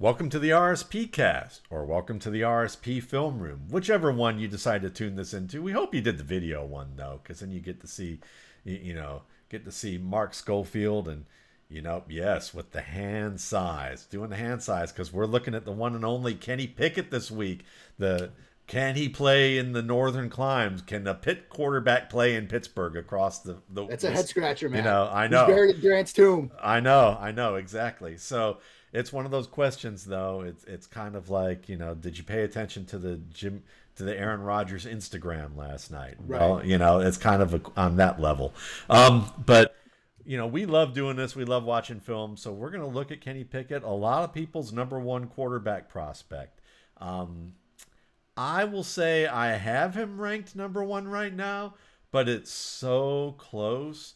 [0.00, 4.46] Welcome to the RSP cast, or welcome to the RSP film room, whichever one you
[4.46, 5.60] decide to tune this into.
[5.60, 8.20] We hope you did the video one though, because then you get to see,
[8.62, 11.24] you know, get to see Mark Schofield and,
[11.68, 15.64] you know, yes, with the hand size, doing the hand size, because we're looking at
[15.64, 17.64] the one and only Kenny Pickett this week.
[17.98, 18.30] The
[18.68, 20.80] can he play in the northern climes?
[20.80, 23.56] Can a Pitt quarterback play in Pittsburgh across the?
[23.68, 24.84] the That's a head scratcher, man.
[24.84, 25.46] You know, I know.
[25.46, 26.52] He's buried in Grant's tomb.
[26.62, 28.16] I know, I know exactly.
[28.16, 28.58] So
[28.92, 30.42] it's one of those questions though.
[30.42, 33.62] It's it's kind of like, you know, did you pay attention to the Jim
[33.96, 36.14] to the Aaron Rodgers Instagram last night?
[36.18, 36.40] Right.
[36.40, 38.54] Well, you know, it's kind of a, on that level.
[38.88, 39.74] Um, but
[40.24, 41.34] you know, we love doing this.
[41.34, 42.36] We love watching film.
[42.36, 45.88] So we're going to look at Kenny Pickett, a lot of people's number one quarterback
[45.88, 46.60] prospect.
[46.98, 47.54] Um,
[48.36, 51.74] I will say I have him ranked number one right now,
[52.10, 54.14] but it's so close.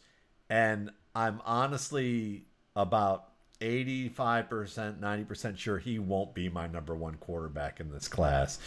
[0.51, 2.45] And I'm honestly
[2.75, 8.59] about 85%, 90% sure he won't be my number one quarterback in this class.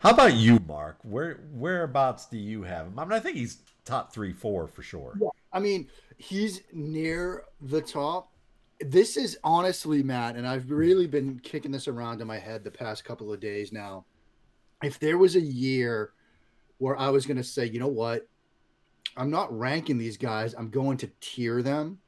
[0.00, 0.98] How about you, Mark?
[1.02, 2.98] Where whereabouts do you have him?
[2.98, 5.16] I mean, I think he's top three, four for sure.
[5.18, 8.30] Yeah, I mean, he's near the top.
[8.80, 12.70] This is honestly, Matt, and I've really been kicking this around in my head the
[12.70, 14.04] past couple of days now.
[14.82, 16.12] If there was a year
[16.78, 18.28] where I was going to say, you know what,
[19.16, 21.98] I'm not ranking these guys, I'm going to tier them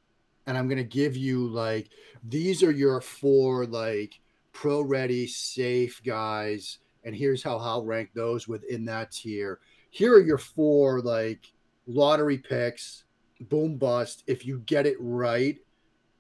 [0.47, 1.91] and I'm going to give you like
[2.25, 4.20] these are your four like
[4.52, 9.61] pro ready safe guys and here's how I'll rank those within that tier.
[9.91, 11.52] Here are your four like
[11.86, 13.05] lottery picks,
[13.42, 14.24] boom bust.
[14.27, 15.56] If you get it right,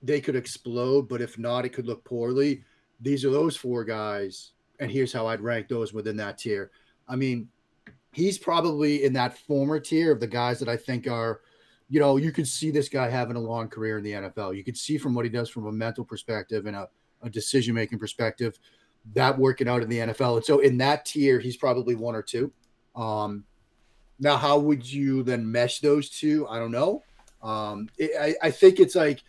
[0.00, 2.62] they could explode, but if not, it could look poorly.
[3.00, 6.70] These are those four guys, and here's how I'd rank those within that tier.
[7.08, 7.48] I mean,
[8.12, 11.40] he's probably in that former tier of the guys that I think are
[11.88, 14.56] you know, you could see this guy having a long career in the NFL.
[14.56, 16.88] You could see from what he does from a mental perspective and a,
[17.22, 18.58] a decision making perspective
[19.14, 20.36] that working out in the NFL.
[20.36, 22.52] And so in that tier, he's probably one or two.
[22.94, 23.44] Um,
[24.18, 26.46] now, how would you then mesh those two?
[26.48, 27.02] I don't know.
[27.42, 29.22] Um, it, I, I think it's like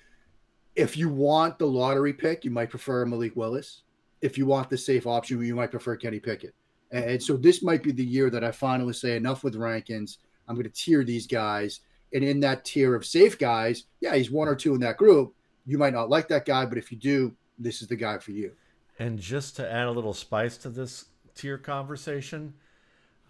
[0.76, 3.84] if you want the lottery pick, you might prefer Malik Willis.
[4.22, 6.56] If you want the safe option, you might prefer Kenny Pickett.
[6.92, 10.18] And, and so this might be the year that I finally say enough with rankings.
[10.48, 11.82] I'm going to tier these guys
[12.14, 15.34] and in that tier of safe guys, yeah, he's one or two in that group.
[15.66, 18.32] You might not like that guy, but if you do, this is the guy for
[18.32, 18.52] you.
[19.00, 22.54] And just to add a little spice to this tier conversation,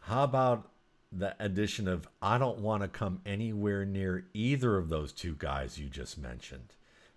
[0.02, 0.70] how about
[1.12, 5.78] the addition of I don't want to come anywhere near either of those two guys
[5.80, 6.76] you just mentioned?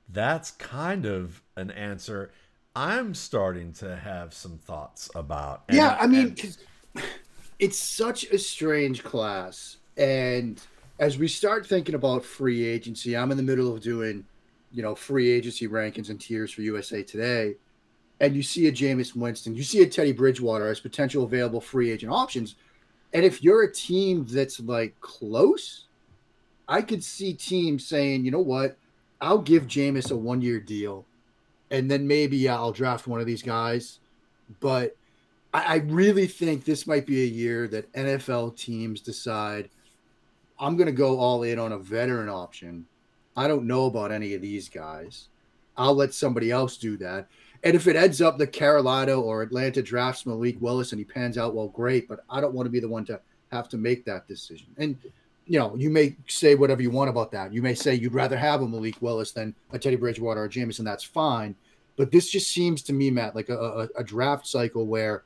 [0.09, 2.33] That's kind of an answer
[2.75, 5.65] I'm starting to have some thoughts about.
[5.69, 6.37] And, yeah, I mean,
[6.95, 7.05] and...
[7.59, 9.77] it's such a strange class.
[9.97, 10.61] And
[11.01, 14.23] as we start thinking about free agency, I'm in the middle of doing,
[14.71, 17.55] you know, free agency rankings and tiers for USA Today,
[18.21, 21.91] and you see a Jameis Winston, you see a Teddy Bridgewater as potential available free
[21.91, 22.55] agent options,
[23.15, 25.87] and if you're a team that's like close,
[26.69, 28.77] I could see teams saying, you know what,
[29.23, 31.07] I'll give Jameis a one year deal,
[31.71, 34.01] and then maybe I'll draft one of these guys,
[34.61, 34.95] but
[35.55, 39.71] I, I really think this might be a year that NFL teams decide
[40.61, 42.87] I'm going to go all in on a veteran option.
[43.37, 45.29] I don't know about any of these guys.
[45.77, 47.27] I'll let somebody else do that.
[47.65, 51.39] And if it ends up the Carolina or Atlanta drafts Malik Willis and he pans
[51.39, 52.09] out well, great.
[52.09, 54.69] But I don't want to be the one to have to make that decision.
[54.77, 54.97] And
[55.47, 57.53] you know, you may say whatever you want about that.
[57.53, 60.49] You may say you'd rather have a Malik Willis than a Teddy Bridgewater or a
[60.49, 60.85] Jameson.
[60.85, 61.57] That's fine.
[61.97, 65.25] But this just seems to me, Matt, like a, a, a draft cycle where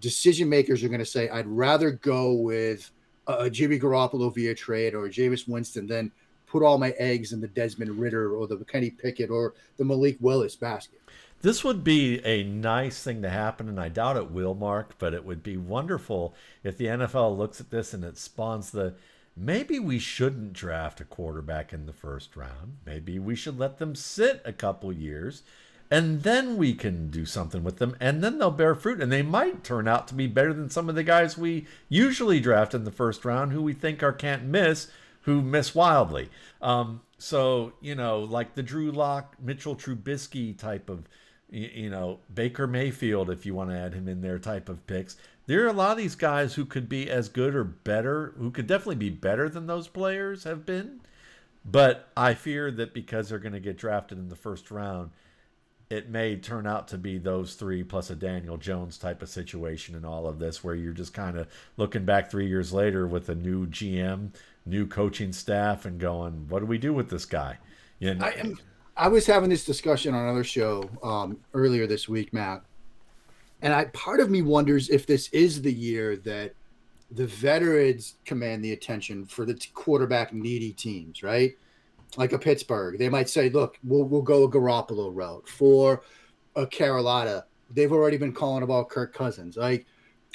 [0.00, 2.90] decision makers are going to say, I'd rather go with
[3.26, 6.12] a Jimmy Garoppolo via trade or Jameis Winston than
[6.46, 10.16] put all my eggs in the Desmond Ridder or the Kenny Pickett or the Malik
[10.20, 11.00] Willis basket.
[11.42, 15.12] This would be a nice thing to happen, and I doubt it will, Mark, but
[15.12, 16.34] it would be wonderful
[16.64, 18.94] if the NFL looks at this and it spawns the
[19.36, 22.78] maybe we shouldn't draft a quarterback in the first round.
[22.86, 25.42] Maybe we should let them sit a couple years
[25.90, 29.22] and then we can do something with them and then they'll bear fruit and they
[29.22, 32.84] might turn out to be better than some of the guys we usually draft in
[32.84, 34.88] the first round who we think are can't miss
[35.22, 36.28] who miss wildly.
[36.62, 41.08] Um, so you know like the drew lock mitchell trubisky type of
[41.50, 45.16] you know baker mayfield if you want to add him in there type of picks.
[45.46, 48.50] There are a lot of these guys who could be as good or better who
[48.50, 51.00] could definitely be better than those players have been
[51.68, 55.10] but i fear that because they're going to get drafted in the first round
[55.88, 59.94] it may turn out to be those three plus a Daniel Jones type of situation
[59.94, 61.46] in all of this, where you're just kind of
[61.76, 64.30] looking back three years later with a new GM,
[64.64, 67.58] new coaching staff, and going, "What do we do with this guy?"
[67.98, 68.54] You know, I,
[68.96, 72.62] I was having this discussion on another show um, earlier this week, Matt,
[73.62, 76.52] And I part of me wonders if this is the year that
[77.10, 81.56] the veterans command the attention for the quarterback needy teams, right?
[82.16, 86.02] Like a Pittsburgh, they might say, "Look, we'll we'll go a Garoppolo route." For
[86.54, 89.86] a Carolina, they've already been calling about Kirk Cousins, like,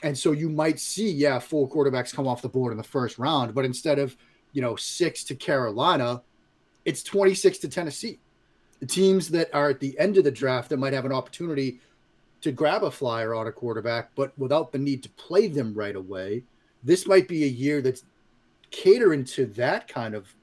[0.03, 3.18] and so you might see, yeah, four quarterbacks come off the board in the first
[3.18, 4.15] round, but instead of
[4.51, 6.21] you know six to Carolina,
[6.85, 8.19] it's twenty six to Tennessee.
[8.79, 11.79] The teams that are at the end of the draft that might have an opportunity
[12.41, 15.95] to grab a flyer on a quarterback, but without the need to play them right
[15.95, 16.44] away
[16.83, 18.03] this might be a year that's
[18.71, 20.33] catering to that kind of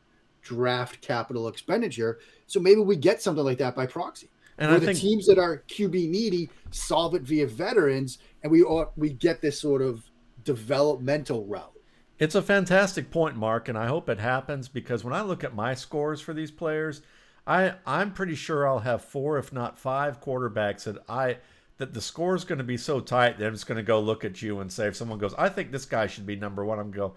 [0.49, 2.19] draft capital expenditure.
[2.47, 4.31] So maybe we get something like that by proxy.
[4.56, 8.50] And Where I the think teams that are QB needy solve it via veterans, and
[8.50, 8.65] we
[8.97, 10.05] we get this sort of
[10.45, 11.73] developmental route.
[12.19, 15.55] It's a fantastic point, Mark, and I hope it happens because when I look at
[15.55, 17.03] my scores for these players,
[17.47, 21.39] I I'm pretty sure I'll have four, if not five, quarterbacks that I
[21.77, 24.00] that the score is going to be so tight that I'm just going to go
[24.00, 26.65] look at you and say, if someone goes, I think this guy should be number
[26.65, 27.15] one, I'm going to go,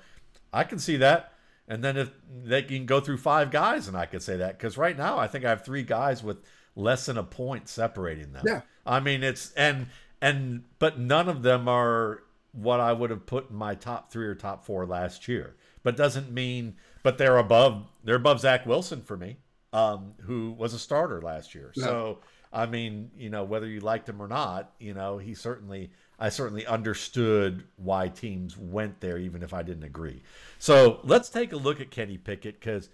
[0.53, 1.33] I can see that.
[1.67, 2.11] And then if
[2.43, 5.27] they can go through five guys and I could say that because right now I
[5.27, 6.37] think I have three guys with
[6.75, 8.43] less than a point separating them.
[8.45, 8.61] Yeah.
[8.85, 9.87] I mean, it's, and,
[10.21, 14.25] and, but none of them are what I would have put in my top three
[14.27, 15.55] or top four last year.
[15.83, 19.37] But doesn't mean, but they're above, they're above Zach Wilson for me,
[19.71, 21.71] um, who was a starter last year.
[21.75, 21.85] Yeah.
[21.85, 22.19] So,
[22.53, 25.91] I mean, you know, whether you liked him or not, you know, he certainly,
[26.21, 30.21] I certainly understood why teams went there, even if I didn't agree.
[30.59, 32.89] So let's take a look at Kenny Pickett because,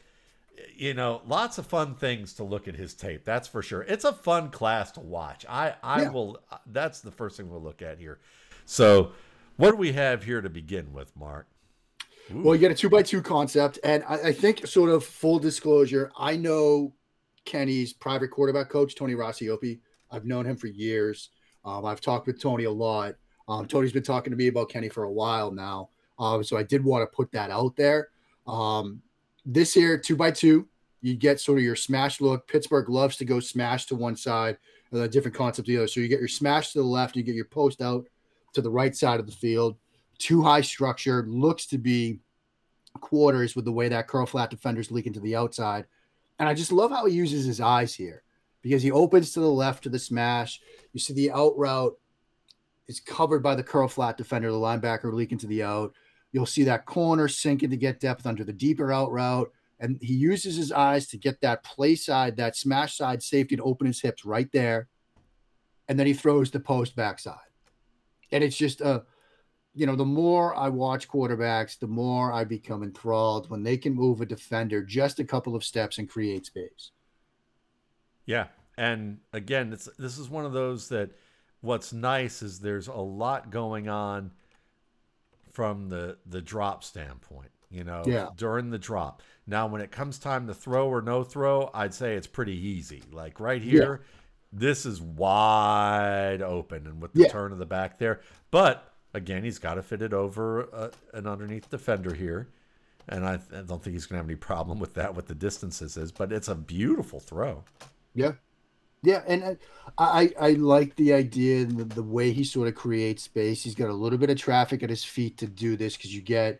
[0.73, 3.25] you know, lots of fun things to look at his tape.
[3.25, 3.81] That's for sure.
[3.81, 5.45] It's a fun class to watch.
[5.49, 6.09] I, I yeah.
[6.09, 8.19] will, that's the first thing we'll look at here.
[8.65, 9.11] So,
[9.57, 11.47] what do we have here to begin with, Mark?
[12.33, 12.43] Ooh.
[12.43, 13.77] Well, you get a two by two concept.
[13.83, 16.93] And I, I think, sort of full disclosure, I know
[17.43, 19.79] Kenny's private quarterback coach, Tony Racioppi.
[20.09, 21.29] I've known him for years.
[21.67, 23.15] Um, I've talked with Tony a lot.
[23.49, 25.89] Um, Tony's been talking to me about Kenny for a while now.
[26.17, 28.07] Um, so I did want to put that out there.
[28.47, 29.01] Um,
[29.45, 30.67] this here, two by two,
[31.01, 32.47] you get sort of your smash look.
[32.47, 34.57] Pittsburgh loves to go smash to one side,
[34.91, 35.87] and a different concept the other.
[35.87, 38.07] So you get your smash to the left, you get your post out
[38.53, 39.75] to the right side of the field.
[40.17, 42.19] Too high structure, looks to be
[43.01, 45.85] quarters with the way that curl flat defenders leak into the outside.
[46.39, 48.23] And I just love how he uses his eyes here
[48.67, 50.59] because he opens to the left to the smash.
[50.91, 51.97] You see the out route
[52.87, 55.93] is covered by the curl flat defender, the linebacker leaking to the out.
[56.33, 59.51] You'll see that corner sinking to get depth under the deeper out route.
[59.79, 63.63] And he uses his eyes to get that play side, that smash side safety to
[63.63, 64.89] open his hips right there.
[65.87, 67.37] And then he throws the post backside.
[68.31, 69.05] And it's just a
[69.73, 73.93] you know, the more I watch quarterbacks, the more I become enthralled when they can
[73.93, 76.91] move a defender just a couple of steps and create space.
[78.27, 78.47] Yeah.
[78.77, 81.11] And again, it's this is one of those that
[81.61, 84.31] what's nice is there's a lot going on
[85.51, 88.29] from the the drop standpoint, you know, yeah.
[88.35, 89.21] during the drop.
[89.47, 93.01] Now when it comes time to throw or no throw, I'd say it's pretty easy.
[93.11, 94.19] Like right here, yeah.
[94.53, 97.29] this is wide open and with the yeah.
[97.29, 98.21] turn of the back there.
[98.51, 102.49] But Again, he's got to fit it over uh, an underneath defender here.
[103.09, 105.33] And I, I don't think he's going to have any problem with that, what the
[105.33, 107.63] distances is, but it's a beautiful throw.
[108.13, 108.33] Yeah.
[109.03, 109.57] Yeah, and
[109.97, 113.63] I I like the idea and the, the, way he sort of creates space.
[113.63, 116.21] He's got a little bit of traffic at his feet to do this because you
[116.21, 116.59] get,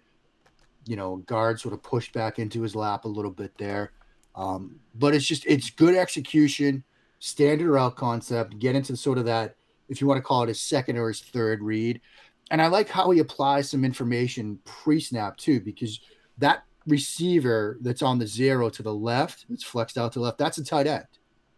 [0.85, 3.91] you know, guard sort of pushed back into his lap a little bit there.
[4.35, 6.83] Um, but it's just it's good execution,
[7.19, 8.59] standard route concept.
[8.59, 9.55] Get into sort of that
[9.89, 12.01] if you want to call it his second or his third read
[12.50, 16.00] and I like how he applies some information pre-snap too, because
[16.38, 20.38] that receiver that's on the zero to the left, that's flexed out to the left,
[20.38, 21.05] that's a tight end,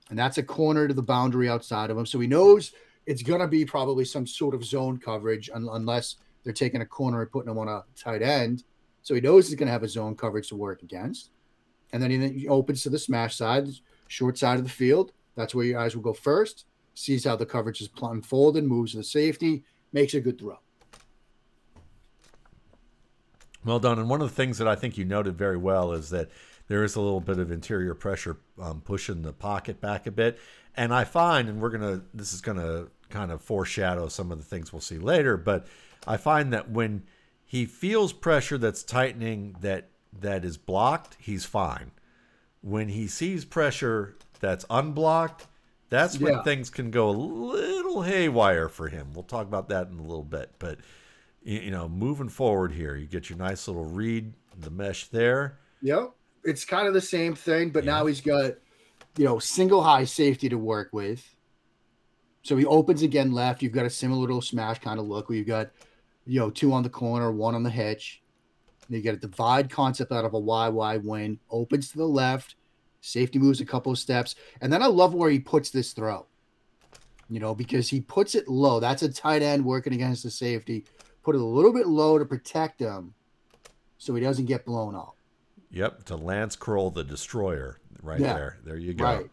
[0.10, 2.06] and that's a corner to the boundary outside of him.
[2.06, 2.74] So he knows
[3.06, 6.86] it's going to be probably some sort of zone coverage, un- unless they're taking a
[6.86, 8.64] corner and putting him on a tight end.
[9.02, 11.32] So he knows he's going to have a zone coverage to work against,
[11.94, 13.68] and then he opens to the smash side,
[14.08, 15.14] short side of the field.
[15.36, 16.66] That's where your eyes will go first.
[16.94, 19.64] Sees how the coverage is unfolded, moves to the safety,
[19.94, 20.60] makes a good throw.
[23.64, 24.00] Well done.
[24.00, 26.30] And one of the things that I think you noted very well is that
[26.70, 30.40] there is a little bit of interior pressure um, pushing the pocket back a bit.
[30.78, 34.32] And I find, and we're going to, this is going to kind of foreshadow some
[34.32, 35.68] of the things we'll see later, but
[36.08, 37.04] I find that when
[37.44, 39.90] he feels pressure that's tightening that
[40.22, 41.92] that is blocked, he's fine.
[42.62, 45.48] When he sees pressure that's unblocked,
[45.90, 46.44] that's when yeah.
[46.44, 49.08] things can go a little haywire for him.
[49.14, 50.78] We'll talk about that in a little bit, but
[51.42, 55.58] you know, moving forward here, you get your nice little read the mesh there.
[55.82, 56.12] Yep.
[56.44, 57.92] It's kind of the same thing, but yeah.
[57.92, 58.54] now he's got,
[59.18, 61.24] you know, single high safety to work with.
[62.44, 63.62] So he opens again left.
[63.62, 65.72] You've got a similar little smash kind of look where you've got,
[66.26, 68.22] you know, two on the corner, one on the hitch.
[68.88, 71.40] You get a divide concept out of a YY win.
[71.52, 72.56] Opens to the left.
[73.02, 74.36] Safety moves a couple of steps.
[74.62, 76.26] And then I love where he puts this throw.
[77.30, 78.80] You know, because he puts it low.
[78.80, 80.86] That's a tight end working against the safety.
[81.22, 83.14] Put it a little bit low to protect him
[84.00, 85.19] so he doesn't get blown off.
[85.72, 88.34] Yep, to Lance Krull, the destroyer, right yeah.
[88.34, 88.58] there.
[88.64, 89.04] There you go.
[89.04, 89.30] Right.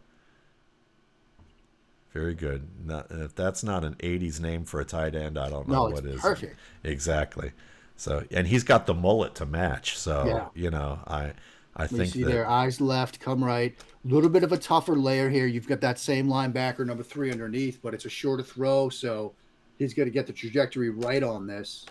[2.12, 2.68] Very good.
[2.84, 5.94] Not, if that's not an '80s name for a tight end, I don't know no,
[5.94, 6.20] what is.
[6.20, 6.56] Perfect.
[6.84, 7.52] Exactly.
[7.96, 9.96] So, and he's got the mullet to match.
[9.96, 10.48] So, yeah.
[10.54, 11.32] you know, I,
[11.74, 13.74] I think see that, there, eyes left, come right.
[14.04, 15.46] A little bit of a tougher layer here.
[15.46, 19.32] You've got that same linebacker number three underneath, but it's a shorter throw, so
[19.78, 21.86] he's going to get the trajectory right on this.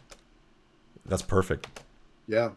[1.06, 1.68] That's perfect.
[2.28, 2.52] Yeah.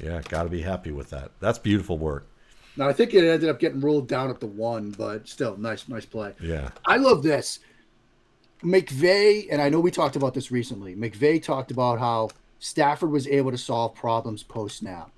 [0.00, 1.30] Yeah, got to be happy with that.
[1.40, 2.26] That's beautiful work.
[2.76, 5.88] Now I think it ended up getting ruled down at the one, but still, nice,
[5.88, 6.34] nice play.
[6.40, 7.60] Yeah, I love this.
[8.62, 10.96] McVay, and I know we talked about this recently.
[10.96, 15.10] McVay talked about how Stafford was able to solve problems post snap.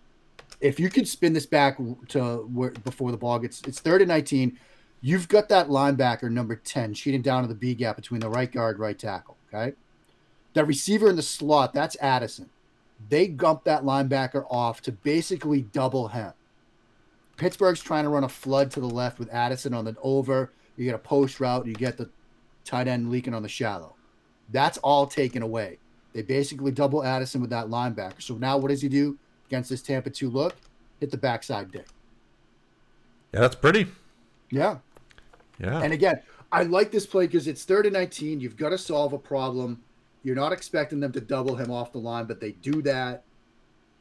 [0.60, 4.08] If you could spin this back to where before the ball gets, it's third and
[4.08, 4.58] nineteen.
[5.00, 8.50] You've got that linebacker number ten cheating down to the B gap between the right
[8.50, 9.36] guard, right tackle.
[9.48, 9.74] Okay,
[10.54, 12.50] that receiver in the slot, that's Addison.
[13.08, 16.32] They gump that linebacker off to basically double him.
[17.36, 20.52] Pittsburgh's trying to run a flood to the left with Addison on the over.
[20.76, 21.66] You get a post route.
[21.66, 22.08] You get the
[22.64, 23.94] tight end leaking on the shallow.
[24.50, 25.78] That's all taken away.
[26.12, 28.22] They basically double Addison with that linebacker.
[28.22, 30.56] So now what does he do against this Tampa 2 look?
[31.00, 31.84] Hit the backside dig.
[33.34, 33.86] Yeah, that's pretty.
[34.50, 34.78] Yeah.
[35.58, 35.82] Yeah.
[35.82, 36.20] And again,
[36.52, 38.40] I like this play because it's third and 19.
[38.40, 39.82] You've got to solve a problem.
[40.26, 43.22] You're not expecting them to double him off the line, but they do that.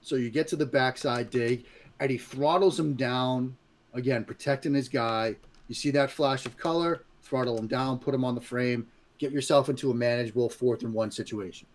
[0.02, 1.66] So you get to the backside dig
[2.00, 3.56] and he throttles him down
[3.94, 5.36] again, protecting his guy.
[5.68, 8.88] You see that flash of color, throttle him down, put him on the frame,
[9.20, 11.68] get yourself into a manageable fourth and one situation.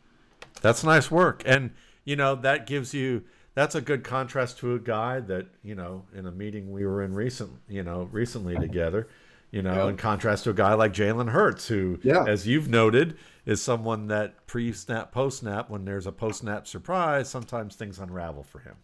[0.63, 1.45] That's nice work.
[1.47, 1.71] And,
[2.05, 3.23] you know, that gives you
[3.55, 7.05] that's a good contrast to a guy that, you know, in a meeting we were
[7.05, 9.07] in recent, you know, recently together,
[9.53, 12.25] you know, in contrast to a guy like Jalen Hurts, who, yeah.
[12.27, 13.17] as you've noted,
[13.47, 17.99] is someone that pre snap, post snap, when there's a post snap surprise, sometimes things
[17.99, 18.77] unravel for him.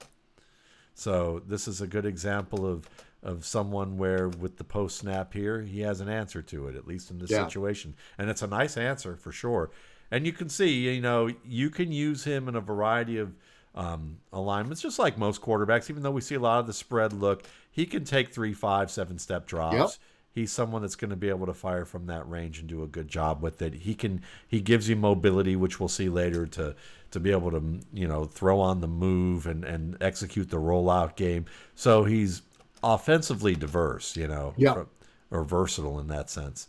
[0.94, 2.88] So this is a good example of
[3.22, 6.86] of someone where with the post snap here, he has an answer to it, at
[6.86, 7.44] least in this yeah.
[7.44, 7.94] situation.
[8.18, 9.70] And it's a nice answer for sure.
[10.12, 13.34] And you can see, you know, you can use him in a variety of
[13.74, 17.12] um, alignments, just like most quarterbacks, even though we see a lot of the spread
[17.12, 19.76] look, he can take three, five, seven step drops.
[19.76, 19.90] Yep.
[20.36, 22.86] He's someone that's going to be able to fire from that range and do a
[22.86, 23.72] good job with it.
[23.72, 26.76] He can he gives you mobility, which we'll see later to
[27.12, 31.16] to be able to you know throw on the move and and execute the rollout
[31.16, 31.46] game.
[31.74, 32.42] So he's
[32.84, 34.84] offensively diverse, you know, yeah.
[35.30, 36.68] or versatile in that sense.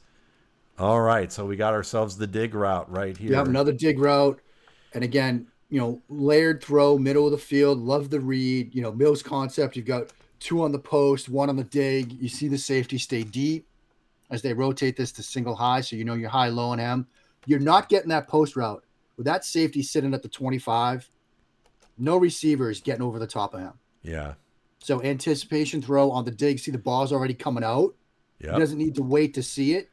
[0.80, 3.32] All right, so we got ourselves the dig route right here.
[3.32, 4.40] Yeah, have another dig route,
[4.94, 7.80] and again, you know, layered throw, middle of the field.
[7.80, 8.74] Love the read.
[8.74, 9.76] You know, Mills concept.
[9.76, 12.14] You've got two on the post, one on the dig.
[12.14, 13.68] You see the safety stay deep
[14.30, 17.08] as they rotate this to single high, so you know you're high, low, and M.
[17.46, 18.84] You're not getting that post route
[19.18, 21.10] with that safety sitting at the 25,
[21.98, 23.74] no receiver is getting over the top of him.
[24.04, 24.36] Yeah.
[24.80, 26.60] So anticipation throw on the dig.
[26.60, 27.96] See the ball's already coming out.
[28.40, 28.54] Yeah.
[28.54, 29.90] He doesn't need to wait to see it.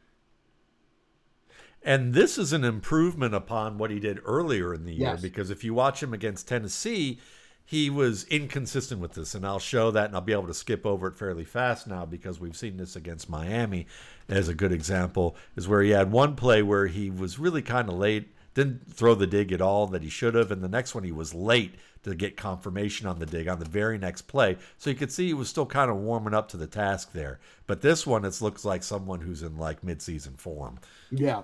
[1.82, 5.20] And this is an improvement upon what he did earlier in the year yes.
[5.20, 7.18] because if you watch him against Tennessee,
[7.64, 9.34] he was inconsistent with this.
[9.34, 12.04] And I'll show that and I'll be able to skip over it fairly fast now
[12.04, 13.86] because we've seen this against Miami
[14.28, 17.88] as a good example, is where he had one play where he was really kind
[17.88, 20.50] of late didn't throw the dig at all that he should have.
[20.50, 23.64] And the next one, he was late to get confirmation on the dig on the
[23.64, 24.56] very next play.
[24.78, 27.40] So you could see he was still kind of warming up to the task there.
[27.66, 30.78] But this one, it looks like someone who's in like midseason form.
[31.10, 31.42] Yeah.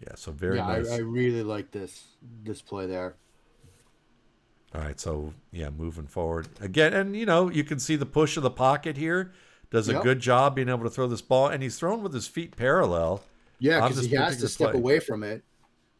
[0.00, 0.14] Yeah.
[0.14, 0.90] So very yeah, nice.
[0.90, 2.04] I, I really like this
[2.44, 3.16] this play there.
[4.74, 8.36] All right, so yeah, moving forward again, and you know you can see the push
[8.36, 9.32] of the pocket here.
[9.70, 10.02] Does a yep.
[10.02, 13.22] good job being able to throw this ball, and he's thrown with his feet parallel.
[13.58, 14.78] Yeah, because he has to step play.
[14.78, 15.42] away from it.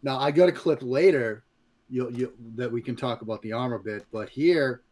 [0.02, 1.44] Now I got a clip later,
[1.88, 4.82] you you that we can talk about the arm a bit, but here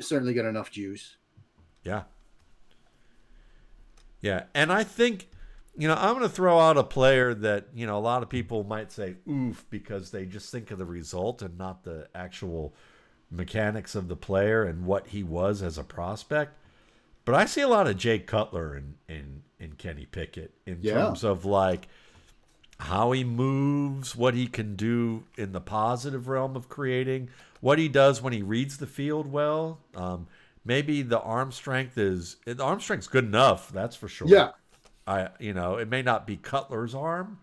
[0.00, 1.16] certainly got enough juice.
[1.84, 2.02] Yeah.
[4.20, 5.28] Yeah, and I think
[5.76, 8.28] you know I'm going to throw out a player that you know a lot of
[8.28, 12.74] people might say oof because they just think of the result and not the actual
[13.30, 16.52] mechanics of the player and what he was as a prospect.
[17.24, 20.94] But I see a lot of Jay Cutler in in in Kenny Pickett in yeah.
[20.94, 21.88] terms of like
[22.78, 27.30] how he moves, what he can do in the positive realm of creating,
[27.60, 29.80] what he does when he reads the field well.
[29.94, 30.26] Um,
[30.64, 34.28] maybe the arm strength is the arm strength's good enough, that's for sure.
[34.28, 34.50] Yeah,
[35.06, 37.38] I you know it may not be Cutler's arm,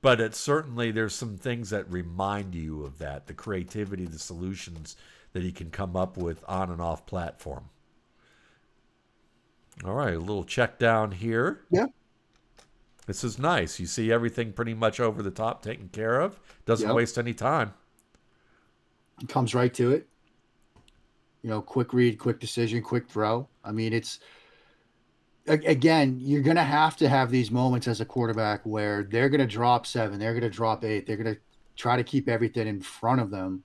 [0.00, 4.96] but it's certainly there's some things that remind you of that the creativity, the solutions
[5.36, 7.68] that he can come up with on and off platform.
[9.84, 11.60] All right, a little check down here.
[11.70, 11.88] Yeah.
[13.06, 13.78] This is nice.
[13.78, 16.40] You see everything pretty much over the top taken care of.
[16.64, 16.96] Doesn't Yep.
[16.96, 17.74] waste any time.
[19.28, 20.08] comes right to it.
[21.42, 23.46] You know, quick read, quick decision, quick throw.
[23.62, 24.20] I mean, it's
[25.46, 29.40] again, you're going to have to have these moments as a quarterback where they're going
[29.40, 31.40] to drop seven, they're going to drop eight, they're going to
[31.76, 33.62] try to keep everything in front of them.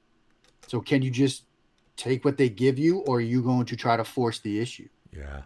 [0.68, 1.46] So, can you just
[2.02, 4.88] take what they give you, or are you going to try to force the issue?
[5.16, 5.42] Yeah.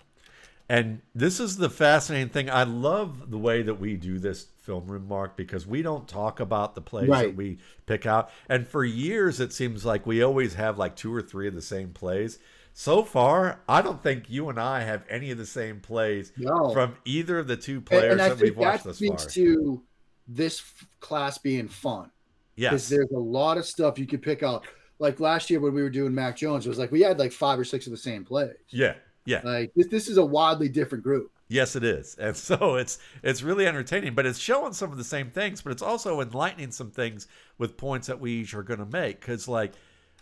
[0.68, 2.50] And this is the fascinating thing.
[2.50, 6.40] I love the way that we do this film room, Mark, because we don't talk
[6.40, 7.28] about the plays Right.
[7.28, 8.32] that we pick out.
[8.50, 11.62] And for years, it seems like we always have like two or three of the
[11.62, 12.40] same plays.
[12.74, 16.74] So far, I don't think you and I have any of the same plays No.
[16.74, 19.32] from either of the two players and I that we've that watched thus speaks far.
[19.34, 19.84] to
[20.28, 20.64] this
[21.00, 22.10] class being fun.
[22.56, 22.72] yes.
[22.72, 24.66] because there's a lot of stuff you could pick out.
[25.00, 27.32] Like last year when we were doing Mac Jones, it was like we had like
[27.32, 28.56] five or six of the same plays.
[28.70, 28.96] Yeah.
[29.26, 29.42] Yeah.
[29.44, 31.32] Like this, this is a wildly different group.
[31.48, 34.16] Yes, it is, and so it's it's really entertaining.
[34.16, 37.78] But it's showing some of the same things, but it's also enlightening some things with
[37.78, 39.20] points that we each are going to make.
[39.20, 39.74] Because, like,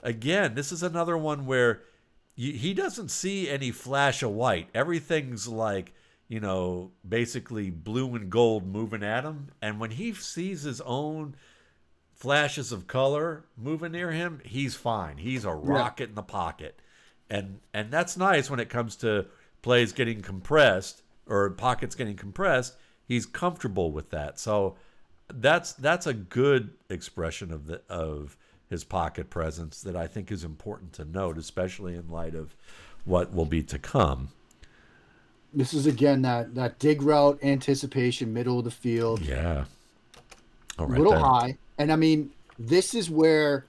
[0.01, 1.81] again, this is another one where
[2.35, 4.69] you, he doesn't see any flash of white.
[4.73, 5.93] Everything's like
[6.27, 11.35] you know basically blue and gold moving at him, and when he sees his own
[12.23, 15.17] flashes of color moving near him, he's fine.
[15.17, 16.79] He's a rocket in the pocket.
[17.29, 19.25] And and that's nice when it comes to
[19.61, 22.77] plays getting compressed or pockets getting compressed.
[23.05, 24.39] He's comfortable with that.
[24.39, 24.77] So
[25.33, 28.37] that's that's a good expression of the of
[28.69, 32.55] his pocket presence that I think is important to note, especially in light of
[33.03, 34.29] what will be to come.
[35.53, 39.65] This is again that that dig route anticipation, middle of the field, Yeah.
[40.79, 41.21] All right, a little then.
[41.21, 41.57] high.
[41.77, 43.65] And I mean, this is where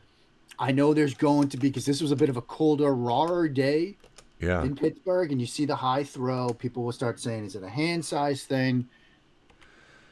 [0.58, 3.48] I know there's going to be because this was a bit of a colder, rawer
[3.48, 3.96] day
[4.40, 4.62] Yeah.
[4.62, 6.50] in Pittsburgh, and you see the high throw.
[6.50, 8.88] People will start saying, "Is it a hand size thing?"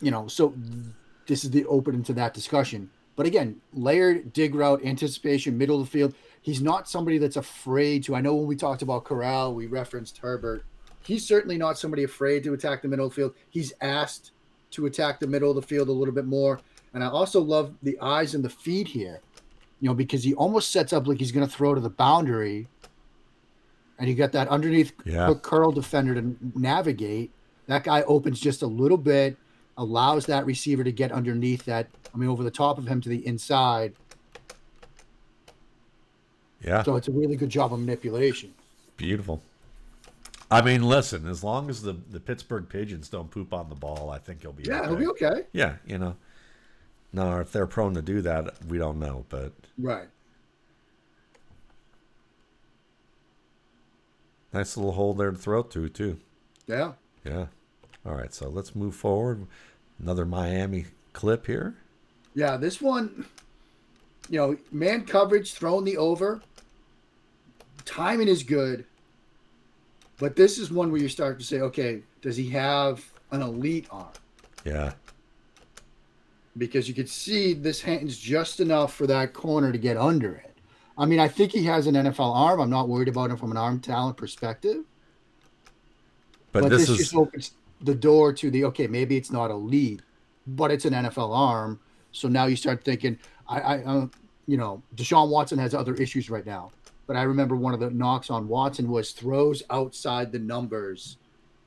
[0.00, 0.54] You know, so
[1.26, 2.90] this is the opening to that discussion.
[3.14, 6.14] But again, layered dig route, anticipation, middle of the field.
[6.40, 8.14] He's not somebody that's afraid to.
[8.16, 10.64] I know when we talked about Corral, we referenced Herbert.
[11.04, 13.34] He's certainly not somebody afraid to attack the middle of the field.
[13.50, 14.32] He's asked
[14.72, 16.60] to attack the middle of the field a little bit more.
[16.94, 19.20] And I also love the eyes and the feet here,
[19.80, 22.68] you know, because he almost sets up like he's going to throw to the boundary.
[23.98, 25.32] And you got that underneath Yeah.
[25.42, 27.30] curl defender to navigate.
[27.66, 29.36] That guy opens just a little bit,
[29.78, 31.86] allows that receiver to get underneath that.
[32.12, 33.94] I mean, over the top of him to the inside.
[36.62, 36.82] Yeah.
[36.82, 38.52] So it's a really good job of manipulation.
[38.96, 39.42] Beautiful.
[40.50, 44.10] I mean, listen, as long as the, the Pittsburgh Pigeons don't poop on the ball,
[44.10, 44.88] I think he'll be Yeah, okay.
[44.88, 45.42] he'll be okay.
[45.52, 46.14] Yeah, you know.
[47.12, 50.08] Now, if they're prone to do that, we don't know, but Right.
[54.52, 56.18] nice little hole there to throw to, too.
[56.66, 56.92] Yeah.
[57.24, 57.46] Yeah.
[58.04, 59.46] All right, so let's move forward.
[60.00, 61.76] Another Miami clip here.
[62.34, 63.26] Yeah, this one,
[64.28, 66.40] you know, man coverage, throwing the over.
[67.84, 68.84] Timing is good.
[70.18, 73.86] But this is one where you start to say, okay, does he have an elite
[73.90, 74.08] arm?
[74.64, 74.92] Yeah.
[76.56, 80.52] Because you could see this hand's just enough for that corner to get under it.
[80.98, 82.60] I mean, I think he has an NFL arm.
[82.60, 84.84] I'm not worried about him from an arm talent perspective.
[86.52, 89.50] But, But, this, this, is just opens the door to the okay, maybe it's not
[89.50, 90.02] a lead,
[90.46, 91.80] but it's an NFL arm.
[92.12, 94.06] So now you start thinking, I, I, uh,
[94.46, 96.72] you know, Deshaun Watson has other issues right now.
[97.06, 101.16] But I remember one of the knocks on Watson was throws outside the numbers.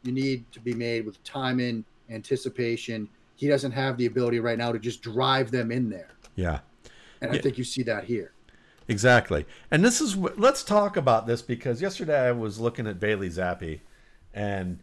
[0.03, 3.09] You need to be made with timing, anticipation.
[3.35, 6.09] He doesn't have the ability right now to just drive them in there.
[6.35, 6.59] yeah.
[7.21, 7.41] And I Yeah.
[7.41, 8.31] think you see that here.
[8.87, 9.45] Exactly.
[9.71, 13.79] And this is let's talk about this because yesterday I was looking at Bailey Zappe
[14.33, 14.79] and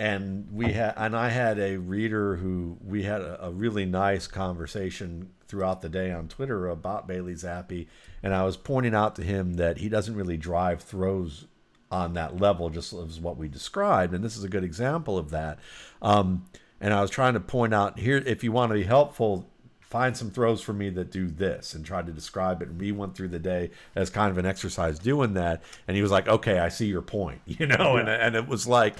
[0.00, 4.26] and we had and I had a reader who we had a, a really nice
[4.26, 7.86] conversation throughout the day on Twitter about Bailey Zappe
[8.22, 11.46] and I was pointing out to him that he doesn't really drive throws
[11.92, 15.30] on that level just as what we described and this is a good example of
[15.30, 15.58] that.
[16.02, 16.46] Um,
[16.84, 19.48] and I was trying to point out here if you want to be helpful
[19.94, 22.68] find some throws for me that do this and try to describe it.
[22.68, 25.62] And we went through the day as kind of an exercise doing that.
[25.86, 27.96] And he was like, okay, I see your point, you know?
[27.96, 28.96] And, and it was like,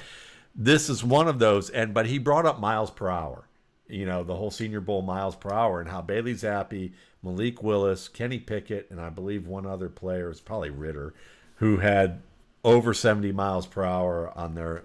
[0.54, 1.68] this is one of those.
[1.68, 3.48] And, but he brought up miles per hour,
[3.88, 6.92] you know, the whole senior bowl miles per hour and how Bailey Zappe,
[7.24, 11.12] Malik Willis, Kenny Pickett, and I believe one other player is probably Ridder
[11.56, 12.22] who had
[12.64, 14.84] over 70 miles per hour on their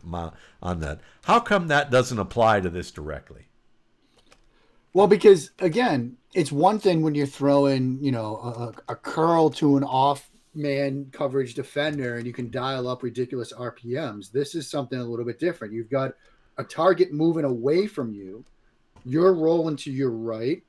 [0.62, 1.00] on that.
[1.24, 3.48] How come that doesn't apply to this directly?
[4.94, 9.78] Well, because again, it's one thing when you're throwing, you know, a, a curl to
[9.78, 14.32] an off man coverage defender and you can dial up ridiculous RPMs.
[14.32, 15.74] This is something a little bit different.
[15.74, 16.14] You've got
[16.58, 18.44] a target moving away from you.
[19.06, 20.62] You're rolling to your right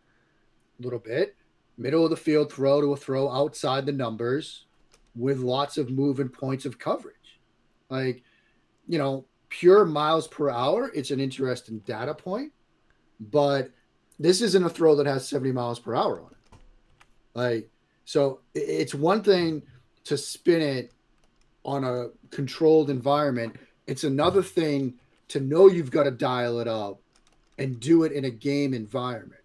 [0.78, 1.34] a little bit,
[1.76, 4.66] middle of the field throw to a throw outside the numbers
[5.20, 7.40] with lots of moving points of coverage.
[7.90, 8.22] Like,
[8.88, 12.52] you know, pure miles per hour, it's an interesting data point,
[13.20, 13.70] but
[14.18, 16.58] this isn't a throw that has 70 miles per hour on it.
[17.34, 17.70] Like,
[18.04, 19.62] so it's one thing
[20.04, 20.92] to spin it
[21.64, 23.56] on a controlled environment.
[23.86, 24.94] It's another thing
[25.28, 27.00] to know you've got to dial it up
[27.58, 29.42] and do it in a game environment.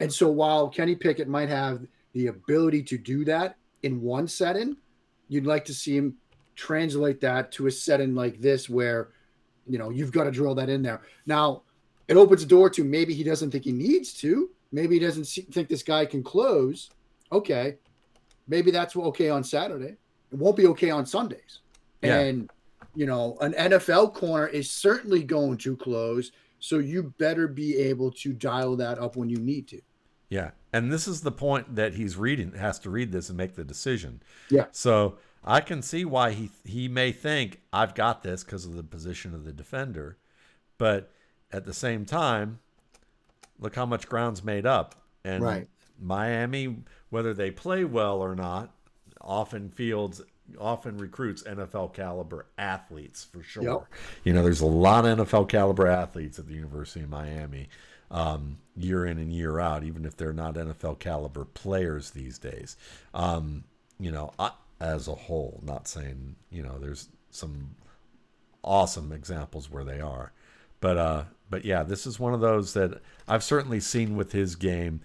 [0.00, 4.76] And so while Kenny Pickett might have the ability to do that in one setting,
[5.30, 6.16] you'd like to see him
[6.56, 9.08] translate that to a setting like this where
[9.66, 11.00] you know you've got to drill that in there.
[11.24, 11.62] Now,
[12.08, 14.50] it opens the door to maybe he doesn't think he needs to.
[14.72, 16.90] Maybe he doesn't see, think this guy can close.
[17.32, 17.78] Okay,
[18.48, 19.96] maybe that's okay on Saturday.
[20.32, 21.60] It won't be okay on Sundays.
[22.02, 22.18] Yeah.
[22.18, 22.50] And
[22.94, 26.32] you know, an NFL corner is certainly going to close.
[26.58, 29.80] So you better be able to dial that up when you need to.
[30.30, 30.52] Yeah.
[30.72, 33.64] And this is the point that he's reading has to read this and make the
[33.64, 34.22] decision.
[34.48, 34.66] Yeah.
[34.70, 38.82] So I can see why he he may think I've got this because of the
[38.82, 40.16] position of the defender.
[40.78, 41.12] But
[41.52, 42.60] at the same time,
[43.58, 44.94] look how much ground's made up.
[45.24, 45.68] And right.
[46.00, 46.76] Miami,
[47.10, 48.72] whether they play well or not,
[49.20, 50.22] often fields
[50.58, 53.62] often recruits NFL caliber athletes for sure.
[53.62, 53.86] Yep.
[54.24, 57.68] You know, there's a lot of NFL caliber athletes at the University of Miami,
[58.10, 62.76] um, year in and year out, even if they're not NFL caliber players these days.
[63.14, 63.64] Um,
[63.98, 67.76] you know, I, as a whole, not saying you know there's some
[68.62, 70.32] awesome examples where they are,
[70.80, 74.56] but uh, but yeah, this is one of those that I've certainly seen with his
[74.56, 75.00] game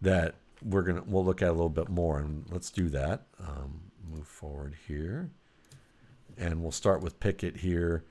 [0.00, 3.22] that we're gonna we'll look at a little bit more, and let's do that.
[3.40, 5.30] Um, move forward here,
[6.36, 8.04] and we'll start with Pickett here,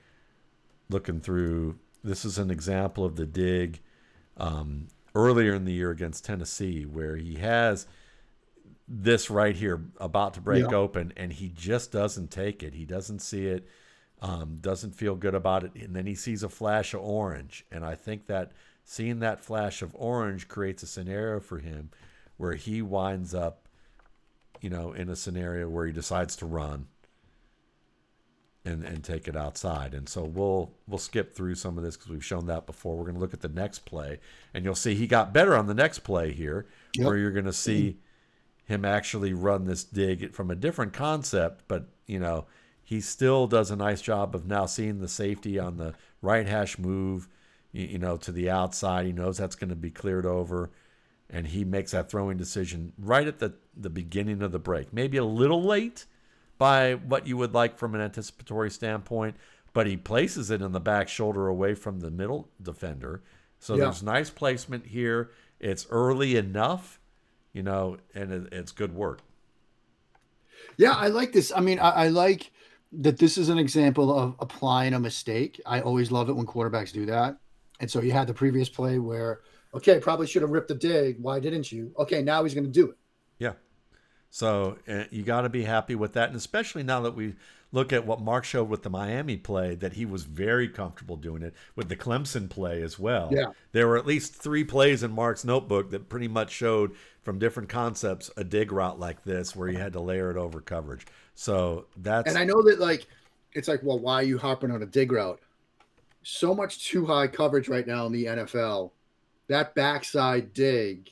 [0.88, 1.78] looking through.
[2.02, 3.80] This is an example of the dig
[4.36, 7.86] um, earlier in the year against Tennessee, where he has
[8.88, 10.76] this right here about to break yeah.
[10.76, 12.74] open, and he just doesn't take it.
[12.74, 13.68] He doesn't see it
[14.22, 17.84] um, doesn't feel good about it, and then he sees a flash of orange, and
[17.84, 18.52] I think that
[18.84, 21.90] seeing that flash of orange creates a scenario for him
[22.36, 23.66] where he winds up,
[24.60, 26.86] you know, in a scenario where he decides to run
[28.64, 29.94] and and take it outside.
[29.94, 32.96] And so we'll we'll skip through some of this because we've shown that before.
[32.96, 34.20] We're going to look at the next play,
[34.54, 37.06] and you'll see he got better on the next play here, yep.
[37.06, 37.98] where you're going to see
[38.64, 42.46] him actually run this dig from a different concept, but you know
[42.90, 46.76] he still does a nice job of now seeing the safety on the right hash
[46.76, 47.28] move,
[47.70, 49.06] you, you know, to the outside.
[49.06, 50.72] He knows that's going to be cleared over,
[51.28, 54.92] and he makes that throwing decision right at the, the beginning of the break.
[54.92, 56.06] Maybe a little late
[56.60, 59.34] by what you would like from an anticipatory standpoint,
[59.72, 63.22] but he places it in the back shoulder away from the middle defender.
[63.58, 63.84] So yeah.
[63.84, 65.30] there's nice placement here.
[65.58, 67.00] It's early enough,
[67.54, 69.20] you know, and it, it's good work.
[70.76, 71.50] Yeah, I like this.
[71.50, 72.52] I mean, I, I like
[72.92, 75.62] that this is an example of applying a mistake.
[75.64, 77.38] I always love it when quarterbacks do that.
[77.80, 79.40] And so you had the previous play where,
[79.72, 81.16] okay, probably should have ripped the dig.
[81.22, 81.94] Why didn't you?
[81.98, 82.98] Okay, now he's going to do it.
[84.30, 86.28] So uh, you got to be happy with that.
[86.28, 87.34] And especially now that we
[87.72, 91.42] look at what Mark showed with the Miami play, that he was very comfortable doing
[91.42, 93.28] it with the Clemson play as well.
[93.32, 93.46] Yeah.
[93.72, 97.68] There were at least three plays in Mark's notebook that pretty much showed from different
[97.68, 101.06] concepts a dig route like this where you had to layer it over coverage.
[101.34, 103.06] So that's and I know that like
[103.52, 105.40] it's like, well, why are you hopping on a dig route?
[106.22, 108.90] So much too high coverage right now in the NFL.
[109.48, 111.10] That backside dig.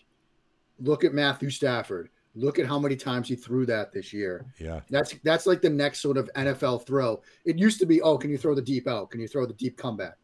[0.80, 2.10] Look at Matthew Stafford.
[2.38, 4.46] Look at how many times he threw that this year.
[4.58, 4.80] Yeah.
[4.90, 7.20] That's that's like the next sort of NFL throw.
[7.44, 9.10] It used to be, oh, can you throw the deep out?
[9.10, 10.16] Can you throw the deep comeback?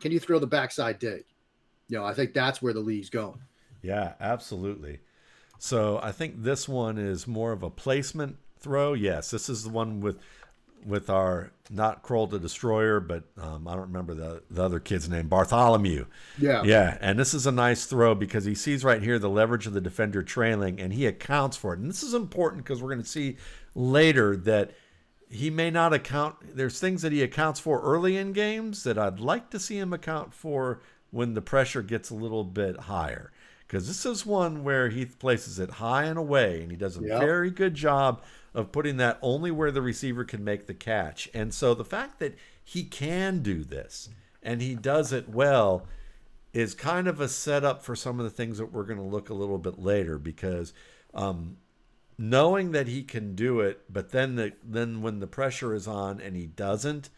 [0.00, 1.24] Can you throw the backside dig?
[1.88, 3.40] You know, I think that's where the league's going.
[3.82, 5.00] Yeah, absolutely.
[5.58, 8.94] So I think this one is more of a placement throw.
[8.94, 10.18] Yes, this is the one with
[10.88, 15.08] with our not Krull the Destroyer, but um, I don't remember the the other kid's
[15.08, 16.06] name, Bartholomew.
[16.38, 19.66] Yeah, yeah, and this is a nice throw because he sees right here the leverage
[19.66, 21.78] of the defender trailing, and he accounts for it.
[21.80, 23.36] And this is important because we're going to see
[23.74, 24.72] later that
[25.30, 26.56] he may not account.
[26.56, 29.92] There's things that he accounts for early in games that I'd like to see him
[29.92, 33.30] account for when the pressure gets a little bit higher
[33.66, 37.02] because this is one where he places it high and away, and he does a
[37.02, 37.18] Yep.
[37.20, 38.22] very good job
[38.54, 41.28] of putting that only where the receiver can make the catch.
[41.34, 44.08] And so the fact that he can do this
[44.42, 45.86] and he does it well
[46.52, 49.28] is kind of a setup for some of the things that we're going to look
[49.30, 50.72] a little bit later because
[51.14, 51.56] um,
[52.18, 56.20] knowing that he can do it, but then the then when the pressure is on
[56.20, 57.10] and he doesn't,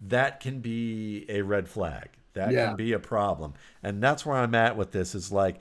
[0.00, 2.08] that can be a red flag.
[2.32, 2.68] That Yeah.
[2.68, 5.14] can be a problem, and that's where I'm at with this.
[5.14, 5.58] Is like,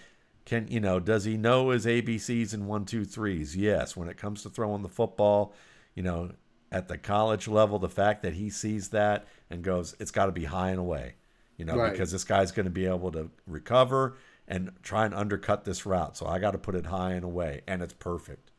[0.50, 3.56] can you know, does he know his ABCs and one two threes?
[3.56, 3.96] Yes.
[3.96, 5.54] When it comes to throwing the football,
[5.94, 6.32] you know,
[6.72, 10.32] at the college level, the fact that he sees that and goes, it's got to
[10.32, 11.16] be high and away,
[11.58, 11.92] you know, Right.
[11.92, 16.18] because this guy's going to be able to recover and try and undercut this route.
[16.18, 18.50] So I got to put it high and away, and it's perfect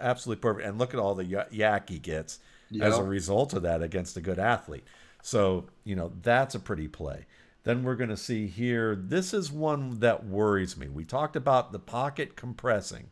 [0.00, 0.66] absolutely perfect.
[0.66, 2.38] And look at all the YAC he gets
[2.80, 4.84] as a result of that against a good athlete.
[5.22, 7.26] So, you know, that's a pretty play.
[7.64, 10.88] Then we're going to see here, this is one that worries me.
[10.88, 13.10] We talked about the pocket compressing.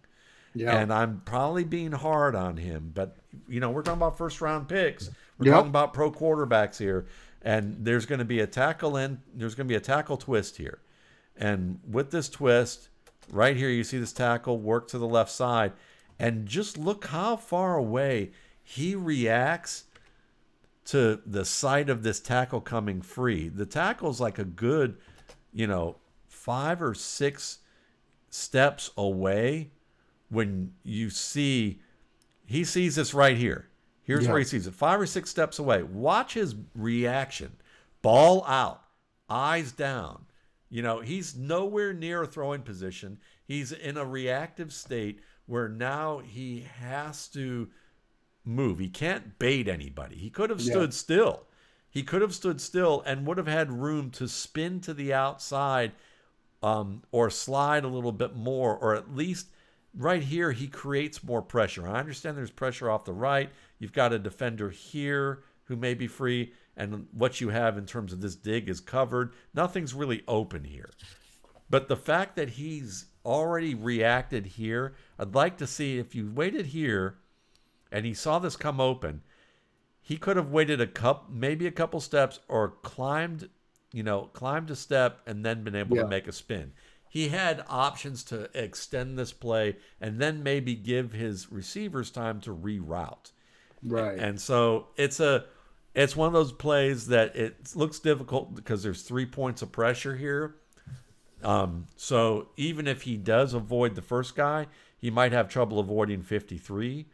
[0.54, 0.78] Yeah.
[0.78, 3.16] And I'm probably being hard on him, but
[3.48, 5.10] you know, we're talking about first round picks.
[5.38, 5.54] We're Yep.
[5.54, 7.06] talking about pro quarterbacks here.
[7.42, 10.56] And there's going to be a tackle and there's going to be a tackle twist
[10.56, 10.78] here.
[11.36, 12.88] And with this twist,
[13.30, 15.72] right here, you see this tackle work to the left side.
[16.18, 18.30] And just look how far away
[18.62, 19.84] he reacts
[20.86, 23.48] to the sight of this tackle coming free.
[23.48, 24.98] The tackle's like a good,
[25.52, 25.96] you know,
[26.28, 27.58] five or six
[28.30, 29.70] steps away
[30.28, 31.80] when you see
[32.44, 33.68] he sees this right here.
[34.02, 34.30] Here's Yeah.
[34.30, 34.74] where he sees it.
[34.74, 35.82] Five or six steps away.
[35.82, 37.56] Watch his reaction.
[38.02, 38.84] Ball out,
[39.28, 40.26] eyes down.
[40.68, 43.18] You know, he's nowhere near a throwing position.
[43.44, 47.68] He's in a reactive state where now he has to
[48.46, 48.78] move.
[48.78, 50.16] He can't bait anybody.
[50.16, 50.72] He could have Yeah.
[50.72, 51.46] stood still.
[51.90, 55.92] He could have stood still and would have had room to spin to the outside
[56.62, 59.48] um, or slide a little bit more, or at least
[59.94, 61.86] right here, he creates more pressure.
[61.86, 63.50] I understand there's pressure off the right.
[63.78, 68.12] You've got a defender here who may be free, and what you have in terms
[68.12, 69.32] of this dig is covered.
[69.54, 70.90] Nothing's really open here.
[71.68, 76.66] But the fact that he's already reacted here, I'd like to see if you waited
[76.66, 77.18] here
[77.92, 79.22] and he saw this come open,
[80.00, 83.48] he could have waited a cup, maybe a couple steps, or climbed,
[83.92, 86.02] you know, climbed a step and then been able Yeah.
[86.02, 86.72] to make a spin.
[87.08, 92.54] He had options to extend this play and then maybe give his receivers time to
[92.54, 93.32] reroute.
[93.82, 94.18] right.
[94.18, 95.46] And so it's a
[95.94, 100.14] it's one of those plays that it looks difficult because there's three points of pressure
[100.16, 100.56] here.
[101.42, 104.66] Um, so even if he does avoid the first guy,
[104.98, 107.06] he might have trouble avoiding 53.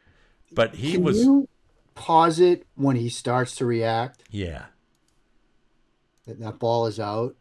[0.55, 1.49] But he Can was you
[1.95, 4.23] pause it when he starts to react?
[4.31, 4.67] yeah.
[6.27, 7.35] That that ball is out.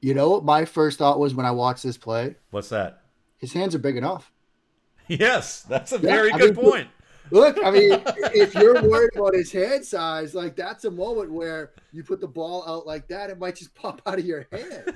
[0.00, 2.36] You know what my first thought was when I watched this play?
[2.50, 3.02] What's that?
[3.36, 4.32] His hands are big enough.
[5.06, 6.88] Yes, that's a Yeah, very I good mean, point.
[7.30, 7.90] Look, I mean,
[8.34, 12.26] if you're worried about his hand size, like that's a moment where you put the
[12.28, 14.94] ball out like that, it might just pop out of your hand.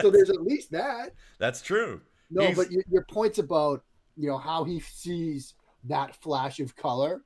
[0.00, 1.12] so there's at least that.
[1.38, 2.00] That's true.
[2.30, 3.84] No, He's- but your, your points about
[4.16, 7.22] you know how he sees that flash of color,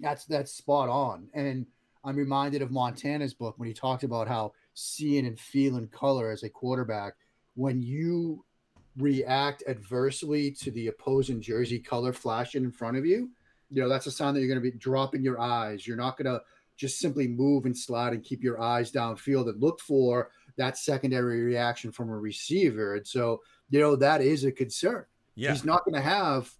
[0.00, 1.28] that's that's spot on.
[1.34, 1.66] And
[2.04, 6.42] I'm reminded of Montana's book when he talked about how seeing and feeling color as
[6.42, 7.14] a quarterback,
[7.54, 8.44] when you
[8.96, 13.30] react adversely to the opposing jersey color flashing in front of you,
[13.70, 15.86] you know that's a sign that you're going to be dropping your eyes.
[15.86, 16.42] You're not going to
[16.76, 21.42] just simply move and slide and keep your eyes downfield and look for that secondary
[21.42, 22.96] reaction from a receiver.
[22.96, 25.04] And so, you know, that is a concern.
[25.34, 25.52] Yeah.
[25.52, 26.50] He's not going to have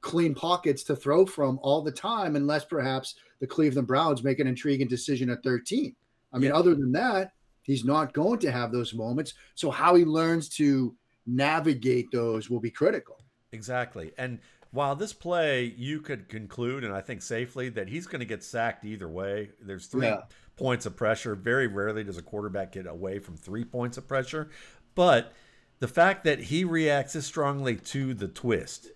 [0.00, 4.46] clean pockets to throw from all the time unless perhaps the Cleveland Browns make an
[4.46, 5.94] intriguing decision at 13.
[6.32, 6.56] I mean, Yeah.
[6.56, 7.32] other than that,
[7.62, 9.34] he's not going to have those moments.
[9.54, 10.94] So, how he learns to
[11.26, 13.18] navigate those will be critical.
[13.52, 14.12] Exactly.
[14.16, 14.38] And
[14.70, 18.42] while this play, you could conclude, and I think safely, that he's going to get
[18.44, 19.50] sacked either way.
[19.60, 20.22] There's three Yeah.
[20.56, 21.34] points of pressure.
[21.34, 24.50] Very rarely does a quarterback get away from three points of pressure.
[24.94, 25.32] But
[25.80, 28.90] the fact that he reacts as strongly to the twist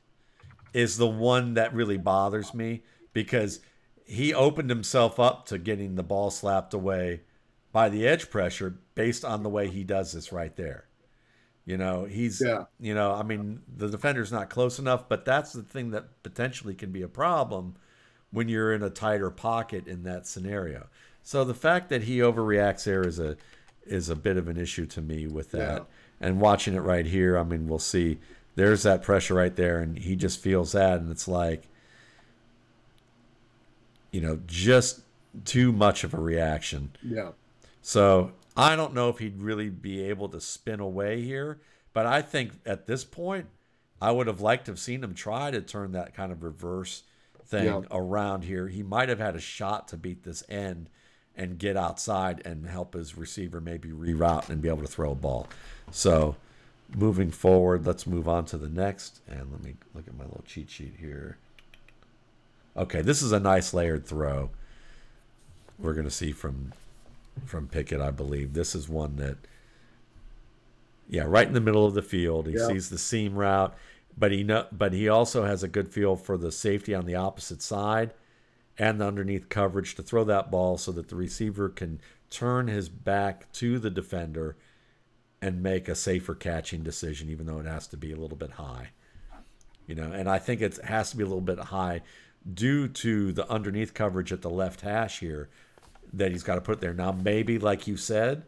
[0.74, 2.82] is the one that really bothers me
[3.14, 3.60] because
[4.04, 7.22] he opened himself up to getting the ball slapped away
[7.72, 10.86] by the edge pressure based on the way he does this right there.
[11.64, 12.64] You know, he's, Yeah.
[12.78, 16.74] you know, I mean, the defender's not close enough, but that's the thing that potentially
[16.74, 17.76] can be a problem
[18.30, 20.88] when you're in a tighter pocket in that scenario.
[21.22, 23.36] So the fact that he overreacts there is a
[23.86, 25.78] is a bit of an issue to me with that.
[25.80, 25.84] Yeah.
[26.26, 28.18] And watching it right here, I mean, we'll see.
[28.56, 31.68] There's that pressure right there, and he just feels that, and it's like,
[34.12, 35.00] you know, just
[35.44, 36.90] too much of a reaction.
[37.02, 37.30] Yeah.
[37.82, 41.58] So I don't know if he'd really be able to spin away here,
[41.94, 43.46] But I think at this point,
[44.02, 47.04] I would have liked to have seen him try to turn that kind of reverse
[47.46, 47.82] thing Yeah.
[47.90, 48.66] around here.
[48.68, 50.90] He might have had a shot to beat this end
[51.36, 55.14] and get outside and help his receiver maybe reroute and be able to throw a
[55.14, 55.48] ball.
[55.92, 56.34] So
[56.94, 59.20] moving forward, let's move on to the next.
[59.28, 61.38] And let me look at my little cheat sheet here.
[62.76, 64.50] Okay, this is a nice layered throw.
[65.78, 66.72] We're going to see from
[67.44, 68.52] from Pickett, I believe.
[68.54, 69.36] This is one that
[71.08, 72.46] yeah, right in the middle of the field.
[72.46, 72.68] He Yeah.
[72.68, 73.76] sees the seam route,
[74.16, 77.14] but he know, but he also has a good feel for the safety on the
[77.14, 78.14] opposite side
[78.78, 82.88] and the underneath coverage to throw that ball so that the receiver can turn his
[82.88, 84.56] back to the defender
[85.44, 88.52] and make a safer catching decision, even though it has to be a little bit
[88.52, 88.88] high.
[89.86, 92.00] You know, and I think it has to be a little bit high
[92.54, 95.50] due to the underneath coverage at the left hash here
[96.14, 96.94] that he's got to put there.
[96.94, 98.44] Now, maybe, like you said,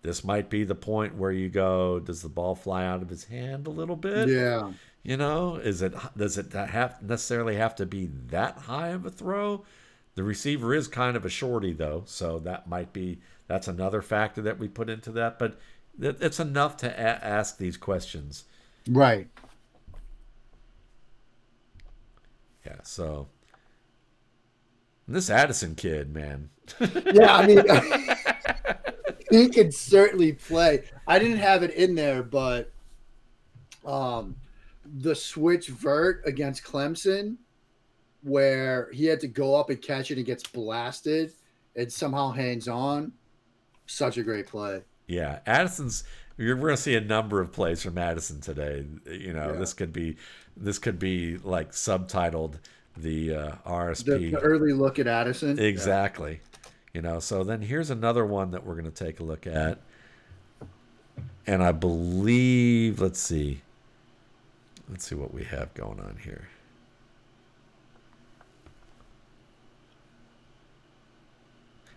[0.00, 3.24] this might be the point where you go, does the ball fly out of his
[3.24, 4.28] hand a little bit?
[4.28, 4.72] Yeah.
[5.02, 9.10] You know, is it does it have necessarily have to be that high of a
[9.10, 9.66] throw?
[10.14, 14.40] The receiver is kind of a shorty though, so that might be that's another factor
[14.42, 15.38] that we put into that.
[15.38, 15.58] But
[15.98, 18.44] it's enough to a- ask these questions.
[18.88, 19.28] Right.
[22.64, 22.76] Yeah.
[22.82, 23.28] So
[25.08, 26.50] this Addison kid, man.
[27.12, 27.64] Yeah, I mean,
[29.30, 30.84] he can certainly play.
[31.06, 32.70] I didn't have it in there, but
[33.84, 34.36] um,
[35.00, 37.36] the switch vert against Clemson,
[38.22, 41.32] where he had to go up and catch it and gets blasted,
[41.74, 43.12] and somehow hangs on.
[43.86, 44.82] Such a great play.
[45.10, 46.04] Yeah, Addison's.
[46.38, 48.86] We're going to see a number of plays from Addison today.
[49.10, 49.58] You know, Yeah.
[49.58, 50.16] this could be,
[50.56, 52.54] this could be like subtitled
[52.96, 54.30] the uh, The, RSP.
[54.30, 55.58] the early look at Addison.
[55.58, 56.40] Exactly.
[56.94, 59.80] You know, so then here's another one that we're going to take a look at.
[61.46, 63.60] And I believe, let's see.
[64.88, 66.48] Let's see what we have going on here.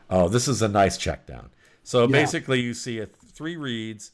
[0.10, 1.49] Oh, this is a nice check down.
[1.84, 2.12] So Yeah.
[2.12, 4.12] basically, you see a three reads.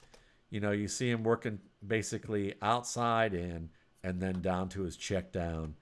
[0.49, 3.69] You know, you see him working basically outside in
[4.03, 5.75] and then down to his check down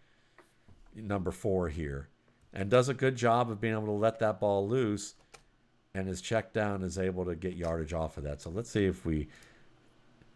[0.95, 2.09] number four here
[2.53, 5.15] and does a good job of being able to let that ball loose
[5.93, 8.85] and his check down is able to get yardage off of that so let's see
[8.85, 9.27] if we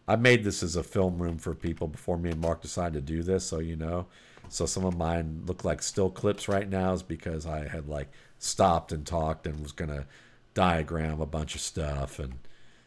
[0.06, 3.12] i made this as a film room for people before me and mark decided to
[3.12, 4.06] do this so you know
[4.48, 8.08] so some of mine look like still clips right now is because i had like
[8.38, 10.06] stopped and talked and was going to
[10.54, 12.34] diagram a bunch of stuff and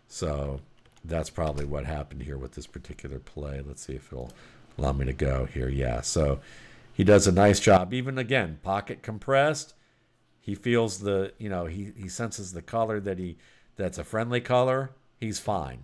[0.07, 0.59] so
[1.03, 4.31] that's probably what happened here with this particular play let's see if it'll
[4.77, 6.39] allow me to go here yeah so
[6.95, 7.93] he does a nice job.
[7.93, 9.73] Even again, pocket compressed.
[10.39, 13.37] He feels the, you know, he, he senses the color that he
[13.75, 14.91] that's a friendly color.
[15.19, 15.83] He's fine.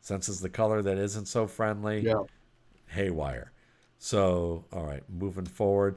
[0.00, 2.00] Senses the color that isn't so friendly.
[2.00, 2.24] Yeah.
[2.88, 3.52] Haywire.
[4.00, 5.94] So, all right, moving forward.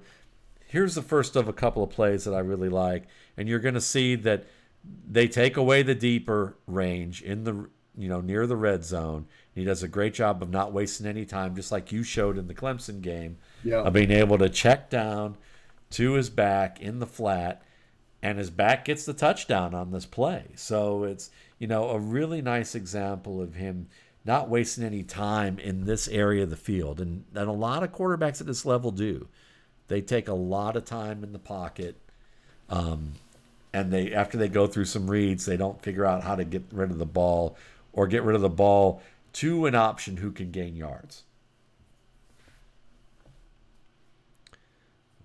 [0.67, 3.05] Here's the first of a couple of plays that I really like,
[3.37, 4.45] and you're going to see that
[5.09, 9.27] they take away the deeper range in the you know near the red zone.
[9.53, 12.47] He does a great job of not wasting any time, just like you showed in
[12.47, 13.81] the Clemson game Yeah.
[13.83, 15.37] of being able to check down
[15.91, 17.61] to his back in the flat,
[18.21, 20.45] and his back gets the touchdown on this play.
[20.55, 23.87] So it's you know a really nice example of him
[24.25, 27.91] not wasting any time in this area of the field, and and a lot of
[27.93, 29.27] quarterbacks at this level do.
[29.87, 31.95] They take a lot of time in the pocket,
[32.69, 33.13] um,
[33.75, 36.63] and they after they go through some reads, they don't figure out how to get
[36.71, 37.57] rid of the ball
[37.91, 39.01] or get rid of the ball
[39.33, 41.23] to an option who can gain yards.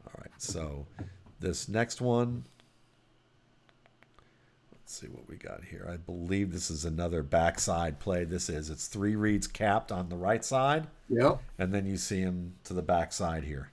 [0.04, 0.86] All right, so
[1.38, 2.44] this next one,
[4.72, 5.88] let's see what we got here.
[5.88, 8.24] I believe this is another backside play.
[8.24, 11.40] This is it's three reads capped on the right side, Yep.
[11.56, 13.70] and then you see him to the backside here.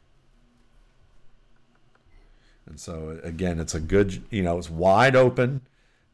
[2.67, 5.61] And so again, it's a good, you know, it's wide open,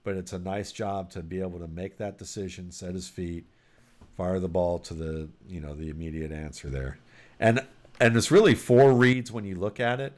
[0.04, 3.46] but it's a nice job to be able to make that decision, set his feet,
[4.16, 6.98] fire the ball to the, you know, the immediate answer there.
[7.39, 7.66] And
[8.00, 10.13] and it's really four reads when you look at it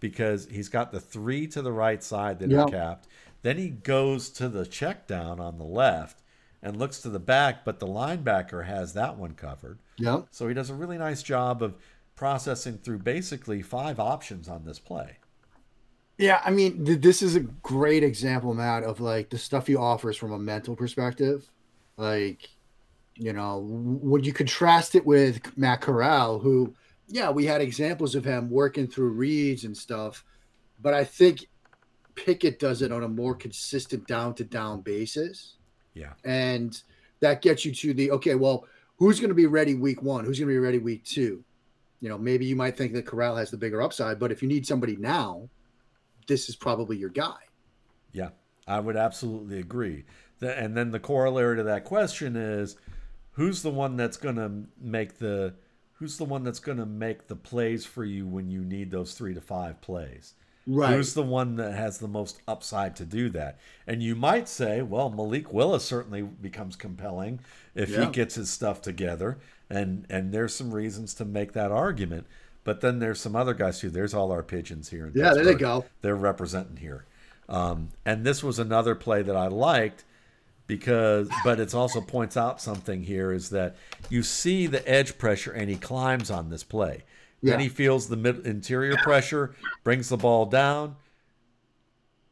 [0.00, 2.62] because he's got the three to the right side that Yeah.
[2.62, 3.08] are capped.
[3.42, 6.22] Then he goes to the check down on the left
[6.62, 9.78] and looks to the back, but the linebacker has that one covered.
[9.98, 10.26] Yep.
[10.30, 11.74] So he does a really nice job of
[12.16, 15.18] processing through basically five options on this play.
[16.18, 19.76] Yeah, I mean, th- this is a great example, Matt, of like the stuff he
[19.76, 21.48] offers from a mental perspective.
[21.96, 22.48] Like,
[23.14, 26.74] you know, when you contrast it with Matt Corral, who,
[27.06, 30.24] yeah, we had examples of him working through reads and stuff,
[30.80, 31.48] but I think
[32.16, 35.54] Pickett does it on a more consistent down to down basis.
[35.94, 36.14] Yeah.
[36.24, 36.80] And
[37.20, 38.66] that gets you to the okay, well,
[38.96, 40.24] who's going to be ready week one?
[40.24, 41.44] Who's going to be ready week two?
[42.00, 44.48] You know, maybe you might think that Corral has the bigger upside, but if you
[44.48, 45.48] need somebody now,
[46.28, 47.38] this is probably your guy.
[48.12, 48.30] Yeah,
[48.66, 50.04] I would absolutely agree.
[50.40, 52.76] And then the corollary to that question is
[53.32, 55.54] who's the one that's going to make the
[55.94, 59.14] who's the one that's going to make the plays for you when you need those
[59.14, 60.34] 3 to 5 plays?
[60.64, 60.94] Right.
[60.94, 63.58] Who's the one that has the most upside to do that?
[63.86, 67.40] And you might say, well, Malik Willis certainly becomes compelling
[67.74, 68.04] if yeah.
[68.04, 69.38] he gets his stuff together.
[69.70, 72.26] And and there's some reasons to make that argument.
[72.68, 73.88] But then there's some other guys too.
[73.88, 75.10] There's all our pigeons here.
[75.14, 75.34] yeah, Pittsburgh.
[75.36, 75.84] there they go.
[76.02, 77.06] They're representing here.
[77.48, 80.04] Um, and this was another play that I liked
[80.66, 83.76] because, but it also points out something here is that
[84.10, 87.04] you see the edge pressure and he climbs on this play.
[87.40, 87.52] Yeah.
[87.52, 90.96] Then he feels the mid- interior pressure, brings the ball down,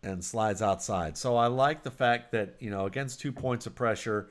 [0.03, 1.17] and slides outside.
[1.17, 4.29] So I like the fact that, you know, against two points of pressure,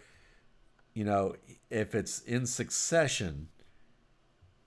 [0.94, 1.34] you know,
[1.72, 3.48] if it's in succession,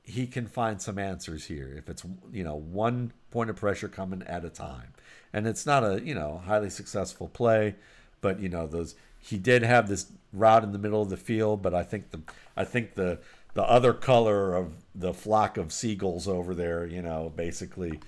[0.08, 1.74] he can find some answers here.
[1.76, 4.94] If it's, you know, one point of pressure coming at a time.
[5.32, 7.74] And it's not a, you know, highly successful play,
[8.22, 11.60] but, you know, those he did have this route in the middle of the field,
[11.60, 12.20] but I think the
[12.56, 13.18] I think the
[13.54, 18.00] the other color of the flock of seagulls over there, you know, basically,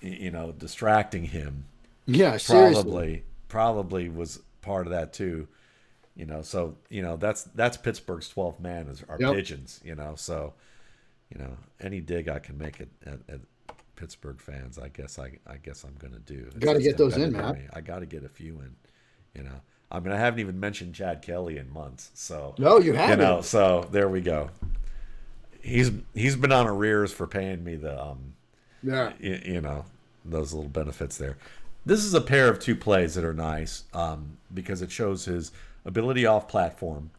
[0.00, 1.64] you know, distracting him.
[2.06, 3.22] Yeah, probably seriously.
[3.48, 5.48] probably was part of that too.
[6.14, 9.34] You know, so you know that's that's Pittsburgh's twelfth man is our yep.
[9.34, 9.80] pigeons.
[9.82, 10.52] You know, so
[11.32, 13.40] you know any dig I can make it at, at
[13.96, 16.34] Pittsburgh fans, I guess I I guess I'm gonna do.
[16.34, 17.68] You Got to get those in, man.
[17.72, 18.74] I got to get a few in.
[19.34, 19.60] You know,
[19.90, 22.10] I mean, I haven't even mentioned Chad Kelly in months.
[22.14, 23.20] So no, you haven't.
[23.20, 24.50] You know, so there we go.
[25.60, 28.34] He's he's been on arrears for paying me the um,
[28.82, 29.84] yeah, you, you know,
[30.24, 31.36] those little benefits there.
[31.84, 35.52] This is a pair of two plays that are nice um, because it shows his
[35.84, 37.10] ability off platform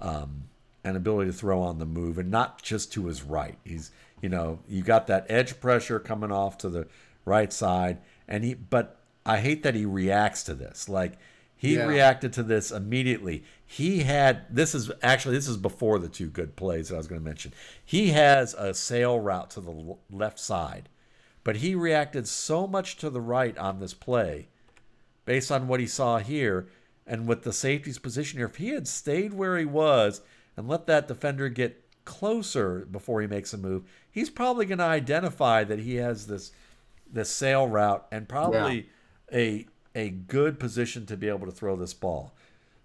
[0.00, 0.44] um,
[0.84, 3.58] and ability to throw on the move, and not just to his right.
[3.64, 6.86] He's you know you got that edge pressure coming off to the
[7.24, 11.18] right side, and he but I hate that he reacts to this like
[11.62, 11.86] he yeah.
[11.86, 13.44] reacted to this immediately.
[13.64, 17.06] He had this is actually this is before the two good plays that I was
[17.06, 17.52] going to mention.
[17.84, 20.88] He has a sail route to the left side,
[21.44, 24.48] but he reacted so much to the right on this play,
[25.24, 26.66] based on what he saw here
[27.06, 28.46] and with the safety's position here.
[28.46, 30.20] If he had stayed where he was
[30.56, 34.84] and let that defender get closer before he makes a move, he's probably going to
[34.84, 36.52] identify that he has this
[37.10, 38.88] this sail route and probably
[39.30, 39.38] yeah.
[39.38, 42.34] a a good position to be able to throw this ball.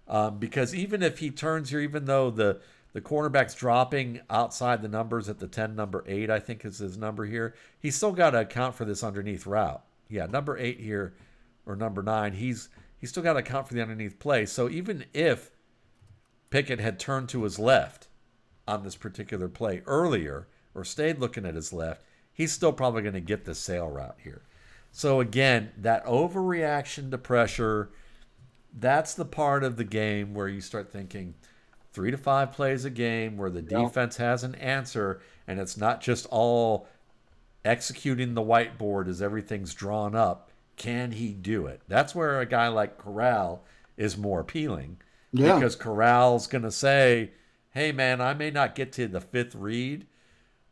[0.06, 2.60] Um, because even if he turns here, even though the
[2.92, 6.96] the cornerback's dropping outside the numbers at the 10, number 8, I think is his
[6.96, 9.84] number here, he's still got to account for this underneath route.
[10.08, 11.14] Yeah, number 8 here
[11.66, 14.46] or number 9, he's he's still got to account for the underneath play.
[14.46, 15.50] So even if
[16.50, 18.08] Pickett had turned to his left
[18.66, 23.14] on this particular play earlier or stayed looking at his left, he's still probably going
[23.14, 24.42] to get the sail route here.
[24.92, 27.90] So again, that overreaction to pressure,
[28.72, 31.34] that's the part of the game where you start thinking
[31.92, 36.00] three to five plays a game where the defense has an answer and it's not
[36.00, 36.86] just all
[37.64, 40.50] executing the whiteboard as everything's drawn up.
[40.76, 41.82] Can he do it?
[41.88, 43.64] That's where a guy like Corral
[43.96, 44.98] is more appealing.
[45.32, 45.54] Yeah.
[45.56, 47.32] Because Corral's going to say,
[47.70, 50.06] hey, man, I may not get to the fifth read,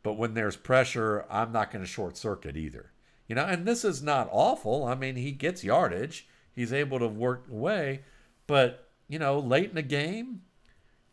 [0.03, 2.91] but when there's pressure, I'm not going to short circuit either.
[3.27, 4.85] You know, and this is not awful.
[4.85, 6.27] I mean, he gets yardage.
[6.55, 8.01] He's able to work away,
[8.47, 10.41] but you know, late in the game,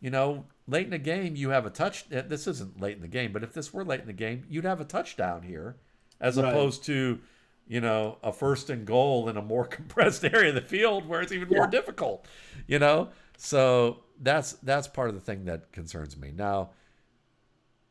[0.01, 2.05] you know, late in the game, you have a touch.
[2.11, 4.43] Uh, this isn't late in the game, but if this were late in the game,
[4.49, 5.75] you'd have a touchdown here,
[6.19, 6.49] as right.
[6.49, 7.19] opposed to,
[7.67, 11.21] you know, a first and goal in a more compressed area of the field where
[11.21, 11.57] it's even yeah.
[11.57, 12.25] more difficult.
[12.67, 16.31] You know, so that's that's part of the thing that concerns me.
[16.35, 16.71] Now,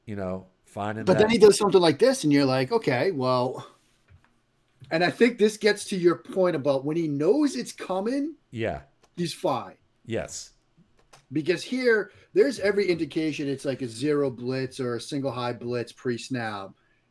[0.06, 1.04] you know, finding.
[1.04, 3.66] But that, then he does something like this, and you're like, okay, well
[4.90, 8.34] and I think this gets to your point about when he knows it's coming.
[8.50, 8.80] Yeah.
[9.16, 9.74] He's fine.
[10.04, 10.50] Yes.
[11.32, 15.92] Because here, there's every indication it's like a zero blitz or a single high blitz
[15.92, 16.70] pre snap.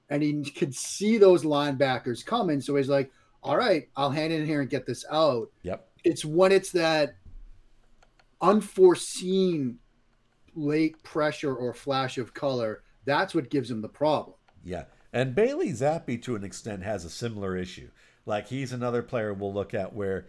[0.10, 2.62] And he could see those linebackers coming.
[2.62, 3.12] So he's like,
[3.42, 5.50] all right, I'll hand it in here and get this out.
[5.64, 5.88] Yep.
[6.04, 7.16] It's when it's that
[8.44, 9.80] unforeseen
[10.54, 14.36] late pressure or flash of color that's what gives him the problem.
[14.64, 14.86] Yeah.
[15.12, 17.90] And Bailey Zappe, to an extent, has a similar issue.
[18.26, 20.28] Like he's another player we'll look at where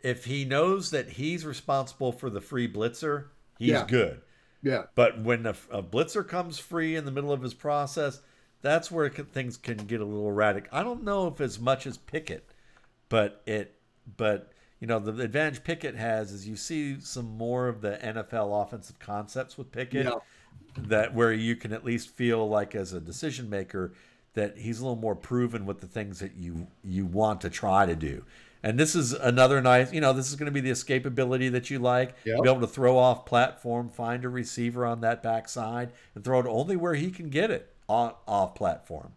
[0.00, 3.26] if he knows that he's responsible for the free blitzer,
[3.58, 3.86] he's yeah.
[3.86, 4.22] good.
[4.62, 4.84] Yeah.
[4.94, 8.20] But when a, a, blitzer comes free in the middle of his process,
[8.62, 10.68] that's where things can get a little erratic.
[10.72, 12.48] I don't know if as much as Pickett,
[13.10, 13.78] but it,
[14.16, 14.53] but
[14.84, 18.98] you know, the advantage Pickett has is you see some more of the NFL offensive
[18.98, 20.04] concepts with Pickett.
[20.04, 20.18] Yeah
[20.76, 23.92] that where you can at least feel like as a decision maker
[24.34, 27.86] that he's a little more proven with the things that you you want to try
[27.86, 28.24] to do.
[28.62, 31.68] And this is another nice, you know, this is going to be the escapability that
[31.68, 32.16] you like.
[32.24, 32.42] Yep.
[32.42, 36.46] Be able to throw off platform, find a receiver on that backside, and throw it
[36.46, 39.12] only where he can get it on off platform.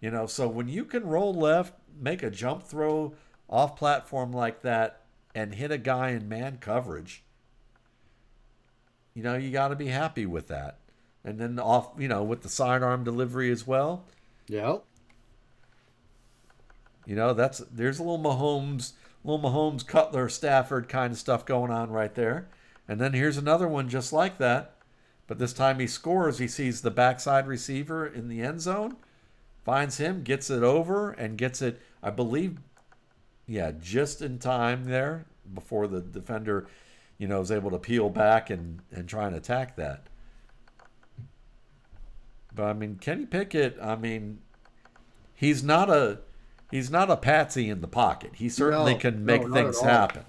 [0.00, 3.14] You know, so when you can roll left, make a jump throw
[3.48, 5.02] off platform like that,
[5.34, 7.22] and hit a guy in man coverage,
[9.14, 10.78] you know, you got to be happy with that.
[11.24, 14.04] And then off, you know, with the sidearm delivery as well.
[14.46, 14.78] Yeah.
[17.04, 18.92] You know, that's there's a little Mahomes,
[19.24, 22.48] little Mahomes, Cutler, Stafford kind of stuff going on right there.
[22.86, 24.76] And then here's another one just like that.
[25.26, 26.38] But this time he scores.
[26.38, 28.96] He sees the backside receiver in the end zone,
[29.64, 32.58] finds him, gets it over, and gets it, I believe,
[33.48, 36.66] yeah, just in time there before the defender,
[37.16, 40.06] you know, is able to peel back and, and try and attack that.
[42.54, 44.40] But I mean, Kenny Pickett, I mean,
[45.34, 46.18] he's not a
[46.70, 48.32] he's not a patsy in the pocket.
[48.34, 50.24] He certainly No, can make not things happen.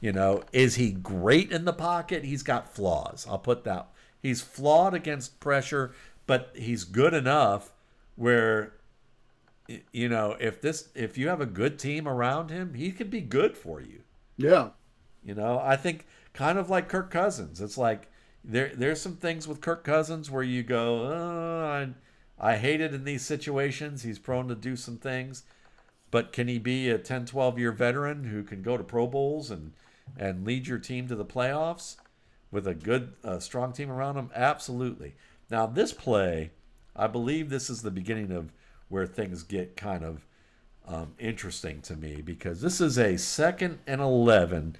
[0.00, 2.24] You know, is he great in the pocket?
[2.24, 3.26] He's got flaws.
[3.28, 3.88] I'll put that.
[4.20, 5.92] He's flawed against pressure,
[6.26, 7.72] but he's good enough
[8.16, 8.72] where
[9.92, 13.20] you know, if this if you have a good team around him, he could be
[13.20, 14.02] good for you.
[14.36, 14.70] Yeah.
[15.24, 17.60] You know, I think kind of like Kirk Cousins.
[17.60, 18.10] It's like
[18.44, 21.94] there there's some things with Kirk Cousins where you go, oh,
[22.40, 24.02] I I hate it in these situations.
[24.02, 25.44] He's prone to do some things,
[26.10, 29.50] but can he be a 10, 12 year veteran who can go to Pro Bowls
[29.50, 29.72] and
[30.16, 31.96] and lead your team to the playoffs
[32.50, 34.30] with a good, uh, strong team around him?
[34.34, 35.14] Absolutely.
[35.50, 36.50] Now this play,
[36.96, 38.52] I believe this is the beginning of
[38.92, 40.26] where things get kind of
[40.86, 44.76] um, interesting to me because this is a second and 11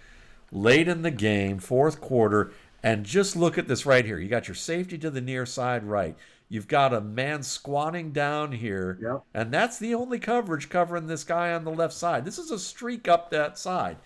[0.52, 2.52] late in the game, fourth quarter.
[2.82, 4.18] And just look at this right here.
[4.18, 6.14] You got your safety to the near side right.
[6.50, 8.98] You've got a man squatting down here.
[9.00, 9.22] Yep.
[9.32, 12.26] And that's the only coverage covering this guy on the left side.
[12.26, 13.96] This is a streak up that side.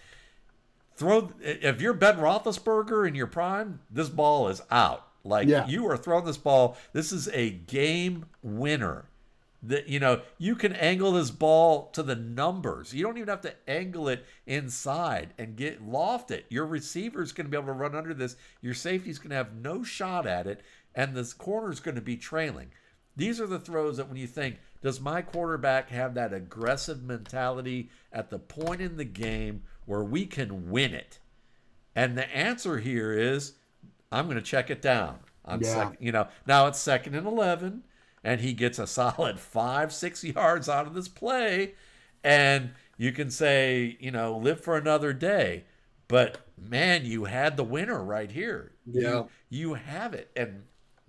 [0.95, 5.09] Throw if you're Ben Roethlisberger in your prime, this ball is out.
[5.25, 5.67] Like Yeah.
[5.67, 6.77] you are throwing this ball.
[6.93, 9.07] This is a game winner
[9.69, 12.93] that you know you can angle this ball to the numbers.
[12.95, 16.47] You don't even have to angle it inside and get loft it.
[16.49, 18.37] Your receiver's going to be able to run under this.
[18.61, 20.63] Your safety's going to have no shot at it
[20.95, 22.69] and this corner's going to be trailing.
[23.17, 27.91] These are the throws that when you think does my quarterback have that aggressive mentality
[28.13, 31.19] at the point in the game where we can win it?
[31.95, 33.55] And the answer here is
[34.13, 35.19] I'm going to check it down.
[35.45, 35.91] I'm Yeah.
[35.91, 37.85] sec- you know, now it's second and 11
[38.27, 41.75] and he gets a solid 5 6 yards out of this play
[42.25, 45.65] and you can say, you know, live for another day.
[46.09, 48.73] But man, you had the winner right here.
[48.85, 49.23] You- Yeah.
[49.49, 50.65] You, have it and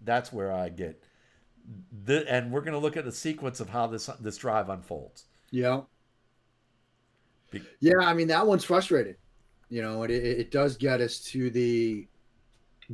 [0.06, 1.04] that's where I get
[2.06, 5.26] the and we're going to look at the sequence of how this this drive unfolds.
[5.52, 5.82] Yeah.
[7.52, 9.16] Be- Yeah, I mean that one's frustrating.
[9.70, 12.08] You know, it it does get us to the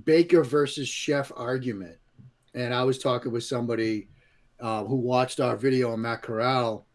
[0.06, 1.98] Baker versus Chef argument.
[2.56, 4.08] And I was talking with somebody
[4.64, 6.88] uh, who watched our video on Matt Corral,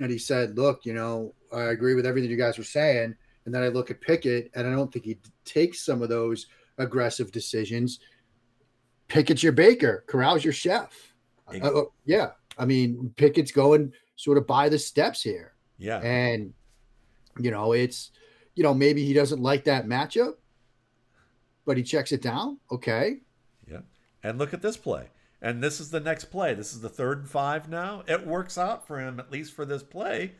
[0.00, 3.14] and he said, "Look, you know, I agree with everything you guys were saying."
[3.44, 6.48] And then I look at Pickett, and I don't think he takes some of those
[6.78, 8.00] aggressive decisions.
[9.06, 11.14] Pickett's your baker, Corral's your chef.
[11.48, 15.54] Uh, uh, yeah, I mean Pickett's going sort of by the steps here.
[15.78, 15.98] Yeah.
[15.98, 16.52] And
[17.38, 18.10] you know, it's
[18.56, 20.34] you know, maybe he doesn't like that matchup,
[21.64, 22.58] but he checks it down.
[22.72, 23.18] Okay.
[23.70, 23.80] Yeah.
[24.24, 25.08] And look at this play.
[25.42, 26.54] And this is the next play.
[26.54, 28.04] This is the third and five now.
[28.06, 30.32] It works out for him, at least for this play,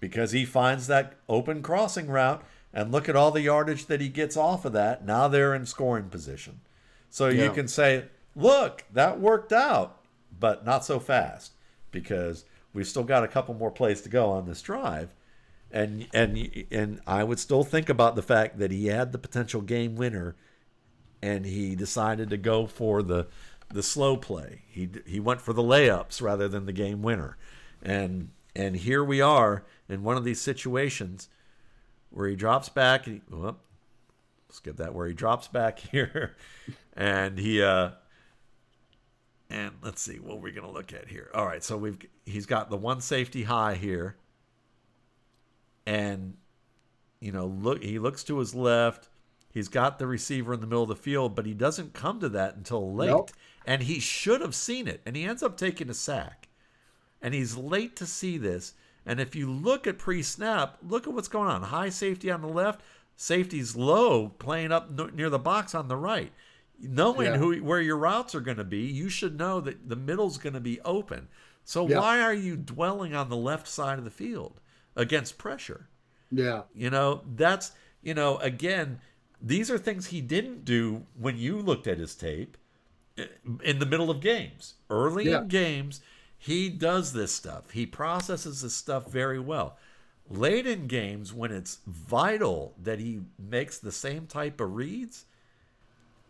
[0.00, 2.44] because he finds that open crossing route.
[2.72, 5.04] And look at all the yardage that he gets off of that.
[5.04, 6.60] Now they're in scoring position.
[7.10, 10.02] So you can say, look, that worked out,
[10.38, 11.52] but not so fast
[11.90, 12.44] because
[12.74, 15.14] we've still got a couple more plays to go on this drive.
[15.72, 19.62] And and and I would still think about the fact that he had the potential
[19.62, 20.36] game winner
[21.22, 23.26] and he decided to go for the
[23.68, 24.62] the slow play.
[24.68, 27.36] He he went for the layups rather than the game winner,
[27.82, 31.28] and and here we are in one of these situations
[32.10, 33.06] where he drops back.
[33.06, 33.58] And he, whoop,
[34.50, 34.94] skip that.
[34.94, 36.36] Where he drops back here,
[36.96, 37.90] and he uh,
[39.50, 41.30] and let's see what we're gonna look at here.
[41.34, 44.16] All right, so we've he's got the one safety high here,
[45.86, 46.36] and
[47.20, 49.08] you know look he looks to his left.
[49.50, 52.28] He's got the receiver in the middle of the field, but he doesn't come to
[52.30, 53.08] that until late.
[53.08, 53.30] Nope.
[53.66, 55.02] And he should have seen it.
[55.04, 56.48] And he ends up taking a sack.
[57.20, 58.74] And he's late to see this.
[59.04, 61.62] And if you look at pre snap, look at what's going on.
[61.62, 62.80] High safety on the left,
[63.16, 66.32] safety's low, playing up n- near the box on the right.
[66.78, 67.38] Knowing Yeah.
[67.38, 70.52] who where your routes are going to be, you should know that the middle's going
[70.54, 71.28] to be open.
[71.64, 71.98] So Yeah.
[71.98, 74.60] why are you dwelling on the left side of the field
[74.94, 75.88] against pressure?
[76.30, 76.62] Yeah.
[76.74, 79.00] You know, that's, you know, again,
[79.40, 82.56] these are things he didn't do when you looked at his tape
[83.62, 84.74] in the middle of games.
[84.90, 85.42] Early Yeah.
[85.42, 86.00] in games,
[86.38, 87.70] he does this stuff.
[87.70, 89.78] He processes this stuff very well.
[90.28, 95.24] Late in games, when it's vital that he makes the same type of reads,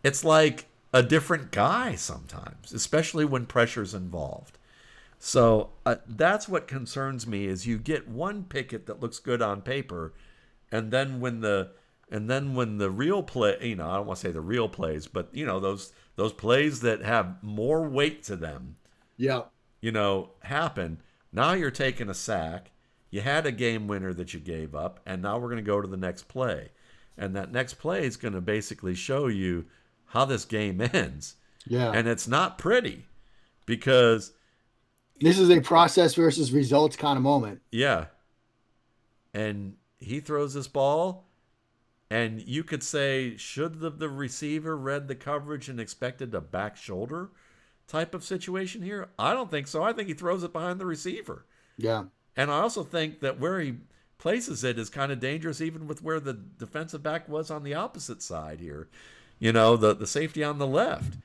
[0.03, 4.57] it's like a different guy sometimes, especially when pressure's involved.
[5.19, 9.61] So uh, that's what concerns me is you get one Pickett that looks good on
[9.61, 10.13] paper,
[10.71, 11.71] and then when the
[12.11, 14.69] and then when the real play, you know, I don't want to say the real
[14.69, 18.77] plays, but you know those those plays that have more weight to them,
[19.17, 19.43] Yeah.
[19.81, 21.01] you know, happen.
[21.31, 22.71] Now you're taking a sack.
[23.11, 25.79] You had a game winner that you gave up, and now we're going to go
[25.81, 26.69] to the next play,
[27.17, 29.65] and that next play is going to basically show you
[30.07, 31.35] how this game ends,
[31.65, 31.91] Yeah.
[31.91, 33.05] and it's not pretty
[33.65, 34.33] because
[35.19, 37.61] this is a process versus results kind of moment.
[37.71, 38.05] Yeah.
[39.33, 41.26] And he throws this ball,
[42.09, 46.77] and you could say, should the, the receiver read the coverage and expected a back
[46.77, 47.31] shoulder
[47.87, 49.09] type of situation here?
[49.19, 49.83] I don't think so.
[49.83, 51.45] I think he throws it behind the receiver.
[51.77, 52.05] Yeah.
[52.35, 53.75] And I also think that where he
[54.17, 57.73] places it is kind of dangerous, even with where the defensive back was on the
[57.73, 58.89] opposite side here.
[59.39, 61.15] You know, the, the safety on the left.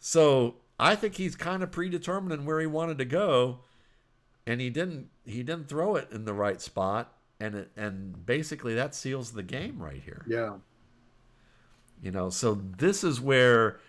[0.00, 3.60] So I think he's kind of predetermining where he wanted to go,
[4.46, 8.74] and he didn't he didn't throw it in the right spot, and it, and basically
[8.76, 10.24] that seals the game right here.
[10.28, 10.54] Yeah.
[12.00, 13.80] You know, so this is where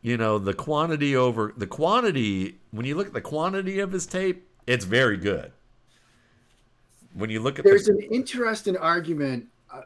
[0.00, 2.58] you know the quantity over the quantity.
[2.72, 5.52] When you look at the quantity of his tape, it's very good.
[7.14, 9.46] When you look at There's the, an interesting argument.
[9.70, 9.82] I,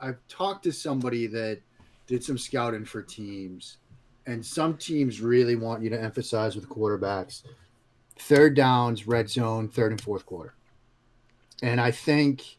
[0.00, 1.60] I've talked to somebody that
[2.06, 3.76] did some scouting for teams,
[4.26, 7.42] and some teams really want you to emphasize with quarterbacks
[8.16, 10.54] third downs, red zone, third and fourth quarter.
[11.62, 12.58] And I think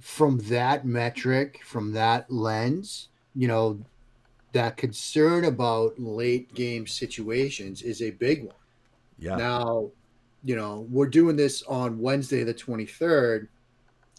[0.00, 3.80] from that metric, from that lens, you know,
[4.52, 8.56] that concern about late game situations is a big one.
[9.18, 9.90] yeah, Now,
[10.42, 13.48] you know, we're doing this on Wednesday, the 23rd,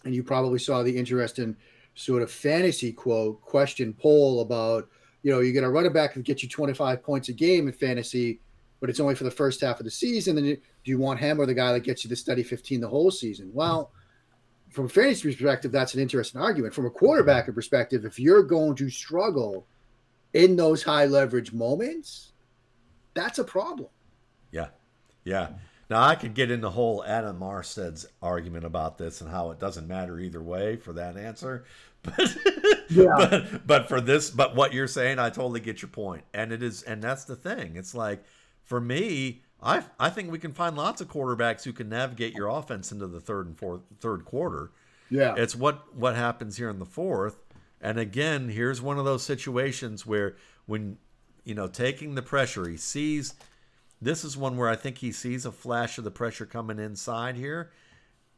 [0.04, 1.56] and you probably saw the interesting
[1.94, 4.88] sort of fantasy quote question poll about,
[5.22, 7.66] you know, you're going to run it back and get you 25 points a game
[7.66, 8.40] in fantasy,
[8.82, 10.34] but it's only for the first half of the season.
[10.34, 12.80] Then you, do you want him or the guy that gets you the steady 15
[12.80, 13.48] the whole season?
[13.54, 13.92] Well,
[14.70, 16.74] from a fantasy perspective, that's an interesting argument.
[16.74, 19.66] From a quarterback perspective, if you're going to struggle
[20.34, 22.32] in those high leverage moments,
[23.14, 23.88] that's a problem.
[24.50, 24.68] yeah,
[25.24, 25.50] yeah.
[25.90, 29.60] Now I could get into the whole Adam Harstad's argument about this and how it
[29.60, 31.64] doesn't matter either way for that answer,
[32.02, 32.36] but
[32.88, 33.12] Yeah.
[33.18, 36.62] but but for this, but what you're saying, I totally get your point, and it
[36.62, 37.76] is, and that's the thing.
[37.76, 38.24] It's like
[38.62, 42.48] for me, I I think we can find lots of quarterbacks who can navigate your
[42.48, 44.72] offense into the third and fourth third quarter.
[45.10, 45.34] Yeah.
[45.36, 47.38] It's what what happens here in the fourth.
[47.80, 50.36] And again, here's one of those situations where
[50.66, 50.98] when
[51.44, 53.34] you know taking the pressure, he sees
[54.00, 57.36] this is one where I think he sees a flash of the pressure coming inside
[57.36, 57.70] here.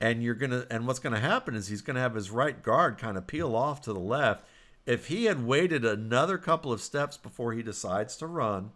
[0.01, 3.17] And you're gonna and what's gonna happen is he's gonna have his right guard kind
[3.17, 4.45] of peel off to the left.
[4.85, 8.73] If he had waited another couple of steps before he decides to run,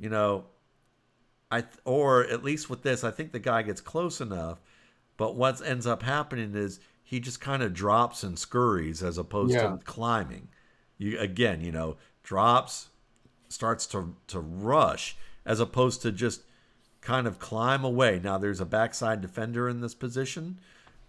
[0.00, 0.46] you know,
[1.50, 4.58] I th- or at least with this, I think the guy gets close enough.
[5.16, 9.52] But what ends up happening is he just kind of drops and scurries as opposed
[9.54, 9.72] Yeah.
[9.72, 10.48] to climbing.
[10.96, 12.88] You again, you know, drops,
[13.48, 16.42] starts to to rush as opposed to just
[17.00, 18.20] kind of climb away.
[18.22, 20.58] Now there's a backside defender in this position,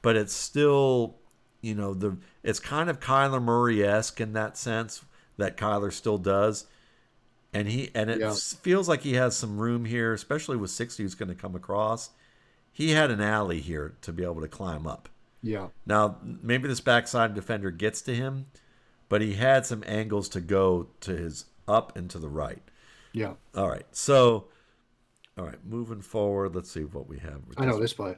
[0.01, 1.17] but it's still,
[1.61, 5.05] you know, the it's kind of Kyler Murray esque in that sense
[5.37, 6.65] that Kyler still does.
[7.53, 8.33] And he and it Yeah.
[8.33, 12.11] feels like he has some room here, especially with 60 who's going to come across.
[12.71, 15.09] He had an alley here to be able to climb up.
[15.43, 15.67] Yeah.
[15.85, 18.45] Now, maybe this backside defender gets to him,
[19.09, 22.61] but he had some angles to go to his up and to the right.
[23.11, 23.33] Yeah.
[23.53, 23.85] All right.
[23.91, 24.47] So,
[25.37, 27.41] all right, moving forward, let's see what we have.
[27.57, 28.17] I know this play.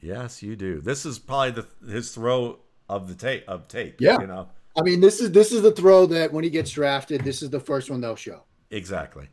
[0.00, 0.80] Yes, you do.
[0.80, 3.96] This is probably the his throw of the tape of tape.
[4.00, 4.20] Yeah.
[4.20, 7.22] You know I mean, this is this is the throw that when he gets drafted,
[7.22, 8.44] this is the first one they'll show.
[8.70, 9.28] exactly.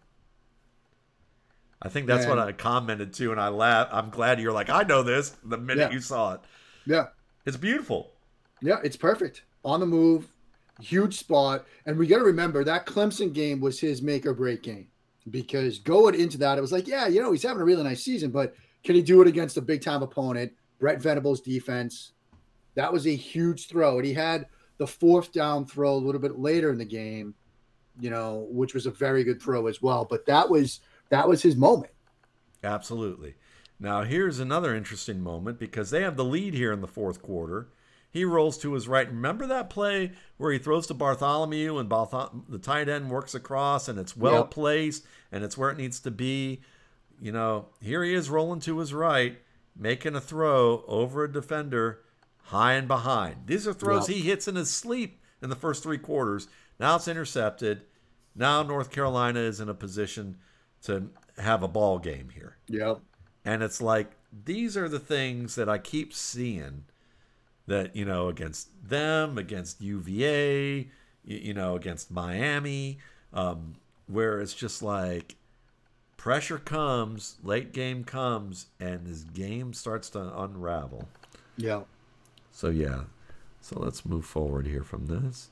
[1.79, 3.87] I think that's what I commented to, and I laugh.
[3.91, 5.91] I'm glad you're like, I know this the minute Yeah.
[5.91, 6.39] you saw it.
[6.87, 7.05] Yeah.
[7.45, 8.13] It's beautiful.
[8.63, 9.43] Yeah, it's perfect.
[9.63, 10.27] On the move,
[10.81, 11.67] huge spot.
[11.85, 14.87] And we got to remember that Clemson game was his make or break game
[15.29, 18.01] because going into that, it was like, yeah, you know, he's having a really nice
[18.03, 20.51] season, but can he do it against a big time opponent?
[20.79, 22.13] Brent Venables' defense.
[22.73, 23.97] That was a huge throw.
[23.97, 24.47] And he had
[24.77, 27.33] the fourth down throw a little bit later in the game
[27.99, 30.05] you know, which was a very good throw as well.
[30.05, 31.91] But that was that was his moment.
[32.63, 33.35] Absolutely.
[33.79, 37.69] Now here's another interesting moment because they have the lead here in the fourth quarter.
[38.09, 39.07] He rolls to his right.
[39.07, 43.87] Remember that play where he throws to Bartholomew and Barthol- the tight end works across
[43.87, 44.51] and it's well Yep.
[44.51, 46.61] placed and it's where it needs to be.
[47.19, 49.39] You know, here he is rolling to his right,
[49.75, 52.01] making a throw over a defender
[52.47, 53.35] high and behind.
[53.45, 54.17] These are throws Yep.
[54.17, 56.47] he hits in his sleep in the first three quarters.
[56.79, 57.81] Now it's intercepted.
[58.35, 60.37] Now North Carolina is in a position
[60.83, 62.57] to have a ball game here.
[62.67, 62.99] Yep.
[63.43, 64.11] And it's like
[64.45, 66.85] these are the things that I keep seeing
[67.65, 70.89] that, you know, against them, against UVA,
[71.25, 72.99] you know, against Miami,
[73.33, 73.75] um,
[74.07, 75.35] where it's just like
[76.15, 81.09] pressure comes, late game comes, and this game starts to unravel.
[81.57, 81.87] Yep.
[82.57, 83.01] So, yeah.
[83.61, 85.49] So let's move forward here from this.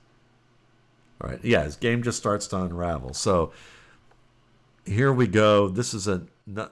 [1.21, 1.39] All right.
[1.43, 3.13] Yeah, his game just starts to unravel.
[3.13, 3.51] So
[4.85, 5.67] here we go.
[5.67, 6.23] This is a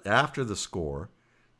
[0.07, 1.09] after the score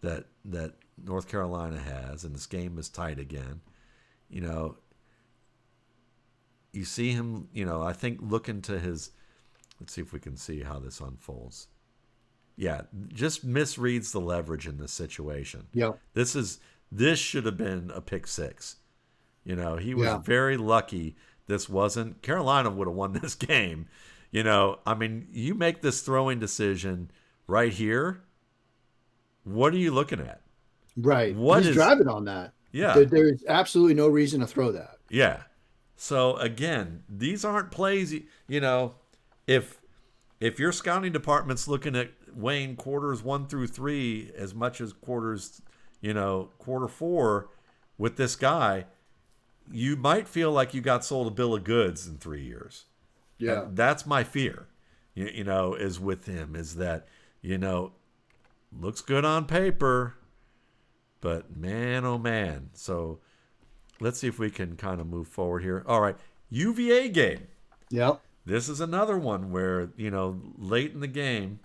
[0.02, 0.74] that that
[1.06, 3.62] North Carolina has, and this game is tight again.
[4.28, 4.78] You know,
[6.72, 7.50] you see him.
[7.54, 9.12] You know, I think looking to his.
[9.80, 11.68] Let's see if we can see how this unfolds.
[12.56, 15.68] Yeah, just misreads the leverage in this situation.
[15.74, 16.60] Yeah, This is
[16.96, 18.78] this should have been a pick six.
[19.44, 20.18] You know, he was Yeah.
[20.20, 21.16] very lucky
[21.48, 23.88] this wasn't Carolina would have won this game.
[24.32, 27.12] You know, I mean, you make this throwing decision
[27.48, 28.22] right here.
[29.44, 30.42] What are you looking at?
[30.96, 31.36] Right.
[31.36, 32.54] What He's is- driving on that.
[32.72, 32.94] Yeah.
[32.96, 34.98] There, there's absolutely no reason to throw that.
[35.10, 35.42] Yeah.
[35.96, 38.14] So again, these aren't plays.
[38.48, 38.96] you- know,
[39.48, 39.80] if
[40.40, 45.62] if your scouting department's looking at weighing quarters one through three as much as quarters,
[46.04, 47.48] you know, quarter four
[47.98, 48.86] with this guy,
[49.72, 52.86] you might feel like you got sold a bill of goods in three years.
[53.38, 53.64] Yeah.
[53.64, 54.68] And that's my fear.
[55.16, 57.08] You, you know, is with him is that
[57.42, 57.94] you know
[58.78, 60.16] looks good on paper,
[61.22, 62.72] but man, oh man.
[62.74, 63.20] So
[64.02, 65.86] let's see if we can kind of move forward here.
[65.88, 66.18] All right,
[66.50, 67.48] UVA game.
[67.92, 68.20] Yep.
[68.46, 71.62] This is another one where you know late in the game,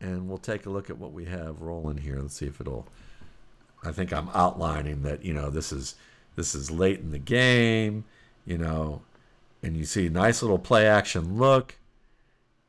[0.00, 2.20] and we'll take a look at what we have rolling here.
[2.20, 2.86] Let's see if it'll.
[3.84, 5.94] I think I'm outlining that you know this is
[6.36, 8.04] this is late in the game,
[8.44, 9.02] you know,
[9.62, 11.76] and you see nice little play action look.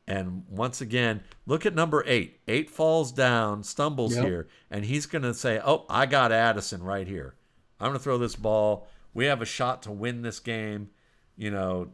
[0.06, 2.40] And once again, look at number eight.
[2.46, 4.24] Eight falls down, stumbles Yep.
[4.24, 7.34] here, and he's going to say, "Oh, I got Addison right here.
[7.80, 8.86] I'm going to throw this ball.
[9.14, 10.90] We have a shot to win this game."
[11.36, 11.88] You know,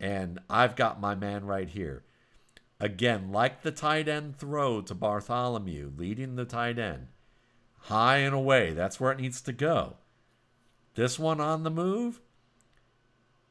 [0.00, 2.02] and I've got my man right here.
[2.80, 7.08] Again, like the tight end throw to Bartholomew, leading the tight end
[7.84, 8.72] high and away.
[8.72, 9.94] That's where it needs to go.
[10.94, 12.20] This one on the move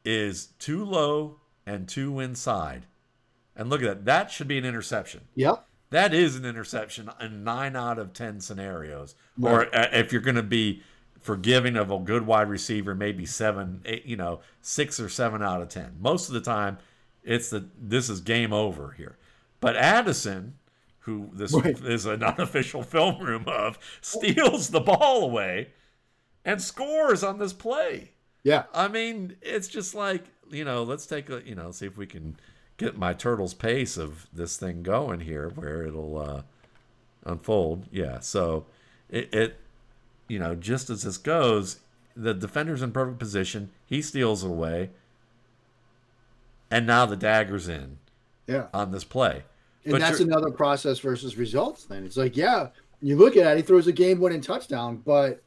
[0.05, 2.85] is too low and too inside.
[3.55, 4.05] And look at that.
[4.05, 5.21] That should be an interception.
[5.35, 5.65] Yep.
[5.91, 9.15] That is an interception in nine out of 10 scenarios.
[9.41, 9.73] Or Right.
[9.75, 10.81] uh, if you're going to be
[11.21, 15.61] forgiving of a good wide receiver, maybe seven, eight, you know, six or seven out
[15.61, 15.97] of 10.
[15.99, 16.79] Most of the time,
[17.23, 19.17] it's the this is game over here.
[19.61, 20.55] But Addison,
[21.03, 21.77] who this Right.
[21.79, 25.69] is an unofficial film room of, steals the ball away
[26.45, 28.11] and scores on this play.
[28.43, 28.63] Yeah.
[28.73, 32.05] I mean, it's just like, you know, let's take a, you know, see if we
[32.05, 32.35] can
[32.77, 36.41] get my turtle's pace of this thing going here where it'll uh,
[37.25, 37.85] unfold.
[37.91, 38.19] Yeah.
[38.19, 38.65] So
[39.09, 39.59] it, it,
[40.27, 41.79] you know, just as this goes,
[42.15, 43.69] the defender's in perfect position.
[43.85, 44.89] He steals it away.
[46.71, 47.97] And now the dagger's in
[48.47, 48.67] Yeah.
[48.73, 49.43] on this play.
[49.85, 51.85] And But that's another process versus results.
[51.85, 52.69] Then it's like, yeah,
[53.01, 55.43] you look at it, he throws a game-winning touchdown, but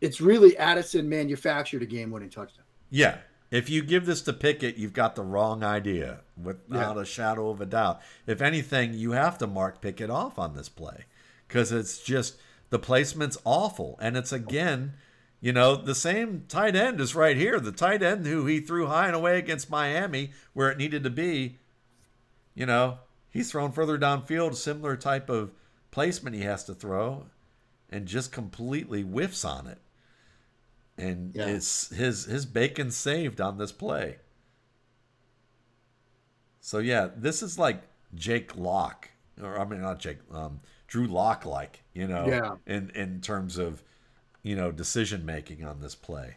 [0.00, 2.64] it's really Addison manufactured a game-winning touchdown.
[2.90, 3.18] Yeah.
[3.50, 7.60] If you give this to Pickett, you've got the wrong idea without a shadow of
[7.60, 8.00] a doubt.
[8.24, 11.06] If anything, you have to mark Pickett off on this play
[11.48, 12.36] because it's just
[12.70, 13.98] the placement's awful.
[14.00, 14.92] And it's again,
[15.40, 17.58] you know, the same tight end is right here.
[17.58, 21.10] The tight end who he threw high and away against Miami where it needed to
[21.10, 21.58] be,
[22.54, 22.98] you know,
[23.30, 25.52] he's thrown further downfield, similar type of
[25.90, 27.26] placement he has to throw,
[27.88, 29.78] and just completely whiffs on it
[30.98, 31.46] and Yeah.
[31.46, 34.18] it's his his bacon saved on this play.
[36.60, 37.82] So yeah, this is like
[38.14, 39.08] Jake Locke,
[39.40, 42.56] or I mean not Jake, um, Drew Lock, like you know, Yeah.
[42.66, 43.82] in in terms of
[44.42, 46.36] you know decision making on this play.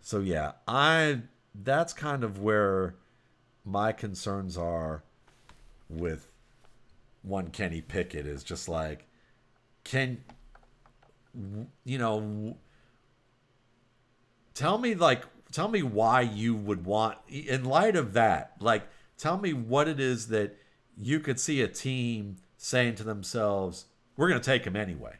[0.00, 1.22] So yeah, I
[1.54, 2.96] that's kind of where
[3.64, 5.02] my concerns are
[5.88, 6.30] with
[7.22, 9.06] one Kenny Pickett is just like
[9.82, 10.22] can
[11.84, 12.56] you know
[14.54, 15.24] tell me like
[15.54, 18.56] tell me why you would want in light of that.
[18.58, 20.56] Like, tell me what it is that
[20.98, 25.18] you could see a team saying to themselves, "We're going to take him anyway."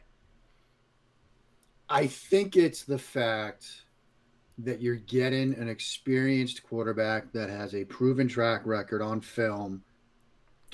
[1.87, 3.85] I think it's the fact
[4.57, 9.83] that you're getting an experienced quarterback that has a proven track record on film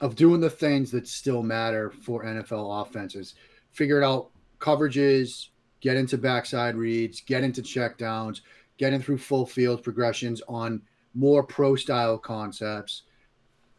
[0.01, 3.35] of doing the things that still matter for NFL offenses.
[3.71, 5.49] Figure out coverages,
[5.79, 8.41] get into backside reads, get into checkdowns,
[8.77, 10.81] getting through full field progressions on
[11.13, 13.03] more pro style concepts,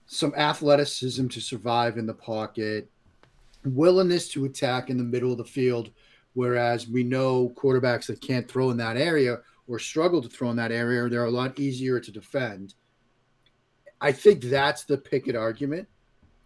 [0.07, 2.89] some athleticism to survive in the pocket,
[3.65, 5.91] willingness to attack in the middle of the field.
[6.35, 10.57] Whereas we know quarterbacks that can't throw in that area or struggle to throw in
[10.57, 12.75] that area, they're a lot easier to defend.
[14.01, 15.89] I think that's the Pickett argument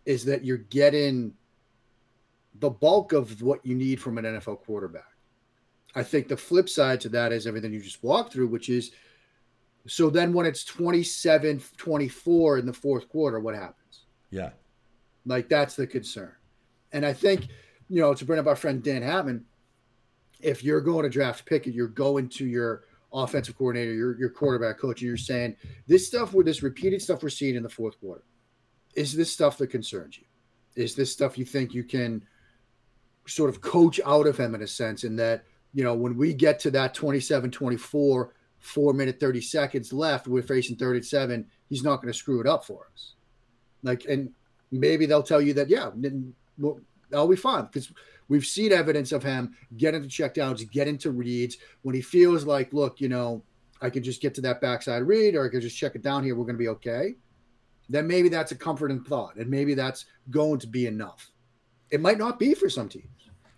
[0.07, 1.35] is that you're getting
[2.61, 5.05] the bulk of what you need from an NFL quarterback.
[5.95, 8.93] I think the flip side to that is everything you just walked through, which is
[9.87, 14.05] so then when it's 27 24 in the fourth quarter, what happens?
[14.31, 14.51] Yeah.
[15.25, 16.33] Like that's the concern.
[16.93, 17.49] And I think,
[17.89, 19.43] you know, to bring up our friend Dan Hatman,
[20.41, 24.79] if you're going to draft Pickett, you're going to your offensive coordinator, your, your quarterback
[24.79, 27.99] coach, and you're saying this stuff with this repeated stuff we're seeing in the fourth
[28.01, 28.25] quarter,
[28.97, 30.25] is this stuff that concerns you?
[30.75, 32.23] Is this stuff you think you can
[33.27, 35.45] sort of coach out of him in a sense in that,
[35.75, 40.43] you know, when we get to that 27 24, four minute 30 seconds left, we're
[40.43, 43.15] facing 37, he's not going to screw it up for us.
[43.83, 44.31] Like, and
[44.73, 45.91] maybe they'll tell you that, yeah,
[47.11, 47.93] that'll be fine because
[48.29, 52.73] we've seen evidence of him get into checkdowns, get into reads when he feels like,
[52.73, 53.43] look, you know,
[53.83, 56.25] I could just get to that backside read or I could just check it down
[56.25, 56.35] here.
[56.35, 57.15] We're going to be okay.
[57.89, 61.31] Then maybe that's a comforting thought, and maybe that's going to be enough.
[61.91, 63.07] It might not be for some teams.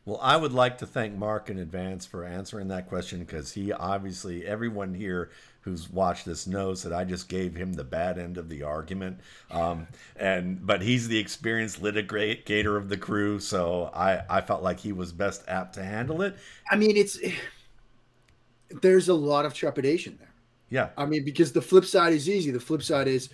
[0.05, 3.73] Well, I would like to thank Mark in advance for answering that question because he
[3.73, 8.39] obviously, everyone here who's watched this knows that I just gave him the bad end
[8.39, 9.21] of the argument.
[9.51, 14.81] Um, and but he's the experienced litigator of the crew, so I I felt like
[14.81, 16.37] he was best apt to handle it.
[16.71, 17.19] I mean, it's
[18.81, 20.33] there's a lot of trepidation there.
[20.71, 20.89] Yeah.
[20.97, 22.51] I mean, because the flip side is easy.
[22.51, 23.31] The flip side is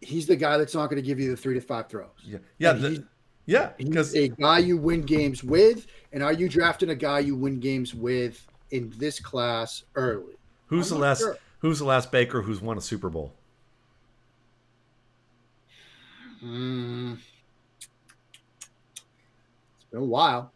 [0.00, 2.08] he's the guy that's not going to give you the three to five throws.
[2.24, 2.38] Yeah.
[2.58, 2.72] Yeah.
[2.72, 3.04] The,
[3.48, 7.34] yeah, because a guy you win games with, and are you drafting a guy you
[7.34, 10.34] win games with in this class early?
[10.66, 11.20] Who's I'm the last?
[11.20, 11.38] Sure.
[11.60, 13.32] Who's the last Baker who's won a Super Bowl?
[16.44, 17.16] Mm.
[17.78, 17.86] It's
[19.90, 20.52] been a while.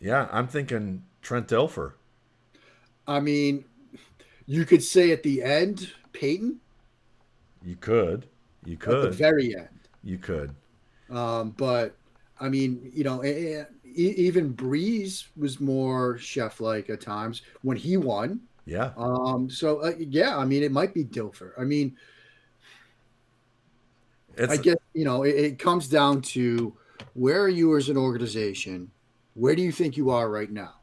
[0.00, 1.92] Yeah, I'm thinking Trent Dilfer.
[3.06, 3.64] I mean,
[4.46, 6.58] you could say at the end, Peyton.
[7.64, 8.26] You could.
[8.64, 8.94] You could.
[8.94, 9.68] At the very end.
[10.02, 10.54] You could.
[11.10, 11.96] Um, but
[12.40, 13.24] I mean, you know,
[13.84, 18.40] even Brees was more chef like at times when he won.
[18.66, 18.92] Yeah.
[18.96, 19.48] Um.
[19.50, 21.52] So uh, yeah, I mean, it might be Dilfer.
[21.58, 21.96] I mean,
[24.36, 26.74] it's, I guess you know it, it comes down to
[27.14, 28.90] where are you as an organization?
[29.34, 30.74] Where do you think you are right now?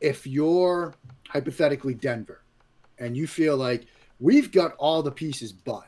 [0.00, 0.94] If you're
[1.28, 2.42] hypothetically Denver,
[2.98, 3.86] and you feel like
[4.20, 5.86] we've got all the pieces, but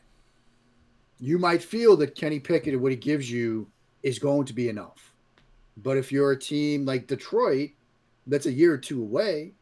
[1.21, 3.67] you might feel that Kenny Pickett and what he gives you
[4.03, 5.13] is going to be enough.
[5.77, 7.71] But if you're a team like Detroit,
[8.27, 9.53] that's a year or two away,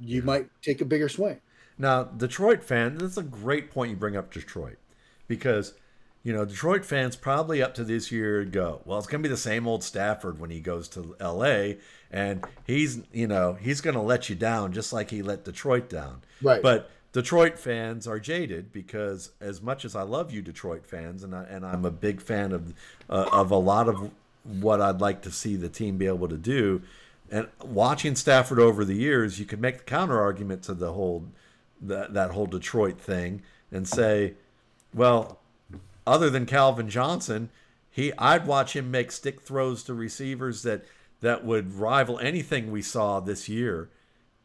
[0.00, 1.40] you might take a bigger swing.
[1.78, 4.78] Now, Detroit fan, that's a great point you bring up Detroit
[5.26, 5.74] because
[6.22, 9.32] you know, Detroit fans probably up to this year go, well, it's going to be
[9.32, 11.78] the same old Stafford when he goes to LA
[12.10, 15.88] and he's, you know, he's going to let you down just like he let Detroit
[15.88, 16.22] down.
[16.42, 16.60] Right.
[16.60, 21.34] But Detroit fans are jaded because as much as I love you Detroit fans and
[21.34, 22.74] I, and I'm a big fan of
[23.08, 24.10] uh, of a lot of
[24.44, 26.82] what I'd like to see the team be able to do
[27.30, 31.24] and watching Stafford over the years you could make the counter argument to the whole
[31.80, 33.42] that that whole Detroit thing
[33.72, 34.34] and say
[34.92, 35.38] well
[36.06, 37.48] other than Calvin Johnson
[37.90, 40.84] he I'd watch him make stick throws to receivers that
[41.20, 43.88] that would rival anything we saw this year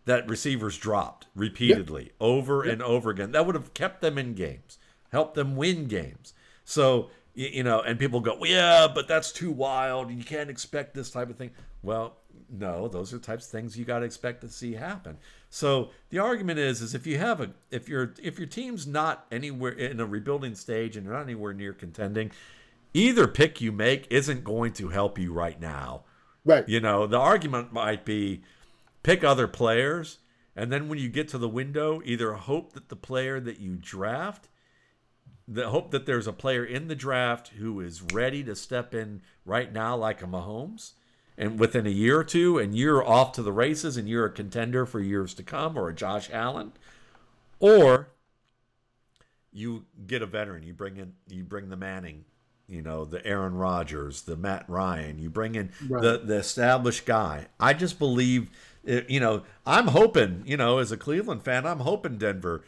[0.05, 2.13] that receivers dropped repeatedly yep.
[2.19, 2.73] over yep.
[2.73, 3.31] and over again.
[3.31, 4.77] That would have kept them in games,
[5.11, 6.33] helped them win games.
[6.65, 10.11] So, you know, and people go, well, yeah, but that's too wild.
[10.11, 11.51] You can't expect this type of thing.
[11.81, 12.17] Well,
[12.49, 15.17] no, those are the types of things you got to expect to see happen.
[15.49, 19.25] So the argument is, is if you have a, if your if your team's not
[19.31, 22.31] anywhere in a rebuilding stage and not anywhere near contending,
[22.93, 26.03] either pick you make isn't going to help you right now.
[26.45, 26.67] Right.
[26.67, 28.43] You know, the argument might be,
[29.03, 30.19] pick other players,
[30.55, 33.75] and then when you get to the window, either hope that the player that you
[33.75, 34.49] draft,
[35.47, 39.21] the hope that there's a player in the draft who is ready to step in
[39.45, 40.93] right now, like a Mahomes,
[41.37, 44.31] and within a year or two, and you're off to the races and you're a
[44.31, 46.71] contender for years to come, or a Josh Allen,
[47.59, 48.09] or
[49.51, 50.63] you get a veteran.
[50.63, 52.25] You bring in you bring the Manning,
[52.67, 55.19] you know, the Aaron Rodgers, the Matt Ryan.
[55.19, 56.01] You bring in right.
[56.01, 57.47] the the established guy.
[57.59, 58.49] I just believe,
[58.83, 62.63] it, you know, I'm hoping, you know, as a Cleveland fan, I'm hoping Denver,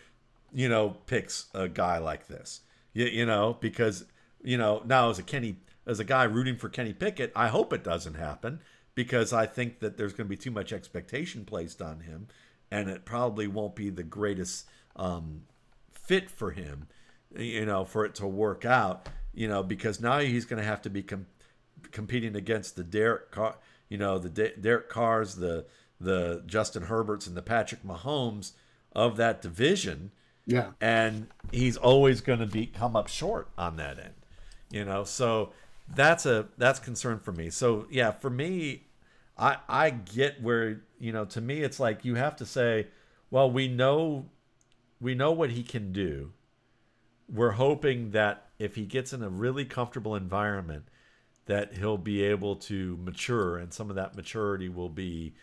[0.54, 2.62] you know, picks a guy like this.
[2.94, 4.06] You, you know, because
[4.44, 7.74] you know now as a Kenny as a guy rooting for Kenny Pickett, I hope
[7.74, 8.60] it doesn't happen
[8.96, 12.28] because I think that there's going to be too much expectation placed on him,
[12.72, 15.44] and it probably won't be the greatest um,
[15.92, 16.88] fit for him,
[17.38, 20.82] you know, for it to work out, you know, because now he's going to have
[20.84, 21.28] to be com-
[21.92, 23.58] competing against the Derek Carr,
[23.90, 25.66] you know, the De- Derek Carrs, the
[26.00, 28.52] the Justin Herberts, and the Patrick Mahomes
[28.94, 30.12] of that division.
[30.46, 34.14] Yeah, and he's always going to be come up short on that end,
[34.70, 35.04] you know.
[35.04, 35.54] So
[35.88, 37.50] that's a that's concern for me.
[37.50, 38.84] So yeah, for me,
[39.38, 42.88] I I get where you know to me it's like you have to say,
[43.32, 44.26] well, we know
[45.02, 46.32] we know what he can do.
[47.28, 50.86] We're hoping that if he gets in a really comfortable environment,
[51.46, 55.34] that he'll be able to mature, and some of that maturity will be,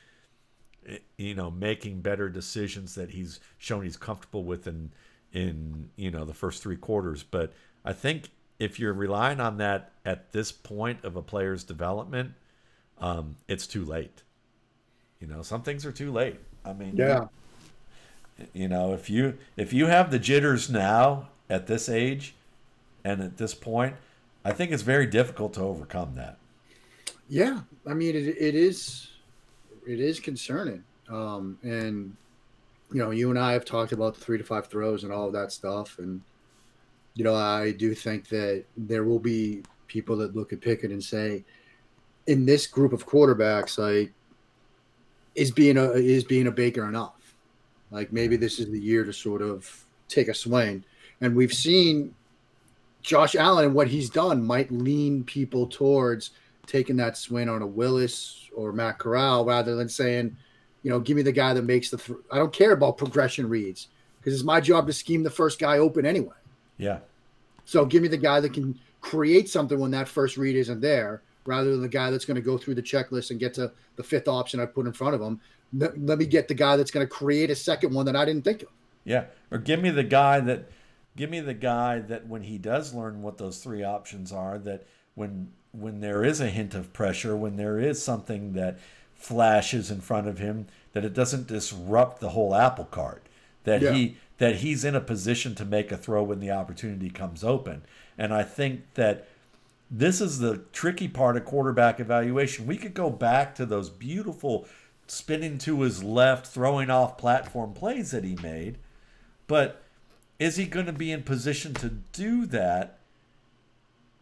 [1.16, 4.90] you know, making better decisions that he's shown he's comfortable with in
[5.32, 7.22] in you know the first three quarters.
[7.22, 7.52] But
[7.84, 12.32] I think if you're relying on that at this point of a player's development,
[12.98, 14.22] um, it's too late.
[15.20, 16.38] You know, some things are too late.
[16.64, 17.26] I mean, yeah.
[18.52, 22.34] You know, if you if you have the jitters now at this age
[23.04, 23.94] and at this point,
[24.44, 26.38] I think it's very difficult to overcome that.
[27.28, 29.11] Yeah, I mean, it, it is
[29.86, 32.16] it is concerning, um, and
[32.92, 35.26] you know, you and I have talked about the three to five throws and all
[35.26, 36.20] of that stuff, and
[37.14, 41.02] you know, I do think that there will be people that look at Pickett and
[41.02, 41.44] say,
[42.26, 44.12] in this group of quarterbacks, like,
[45.34, 47.34] is being a is being a Baker enough?
[47.90, 50.84] Like maybe this is the year to sort of take a swing.
[51.20, 52.14] And we've seen
[53.02, 56.30] Josh Allen and what he's done might lean people towards
[56.66, 60.36] taking that swing on a Willis or Matt Corral rather than saying,
[60.82, 61.96] you know, give me the guy that makes the.
[61.96, 63.88] Th- I don't care about progression reads
[64.18, 66.34] because it's my job to scheme the first guy open anyway.
[66.76, 66.98] Yeah.
[67.64, 71.22] So give me the guy that can create something when that first read isn't there,
[71.46, 74.02] rather than the guy that's going to go through the checklist and get to the
[74.02, 75.40] fifth option I put in front of him.
[75.72, 78.44] Let me get the guy that's going to create a second one that I didn't
[78.44, 78.68] think of.
[79.04, 80.70] Yeah, or give me the guy that,
[81.16, 84.86] give me the guy that when he does learn what those three options are, that
[85.14, 88.78] when when there is a hint of pressure, when there is something that
[89.14, 93.22] flashes in front of him, that it doesn't disrupt the whole apple cart.
[93.64, 93.92] That yeah.
[93.92, 97.82] he that he's in a position to make a throw when the opportunity comes open.
[98.18, 99.28] And I think that
[99.88, 102.66] this is the tricky part of quarterback evaluation.
[102.66, 104.66] We could go back to those beautiful
[105.06, 108.78] spinning to his left, throwing off platform plays that he made,
[109.46, 109.82] but
[110.38, 112.98] is he going to be in position to do that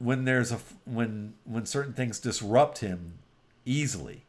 [0.00, 3.18] when there's a when when certain things disrupt him
[3.64, 4.24] easily?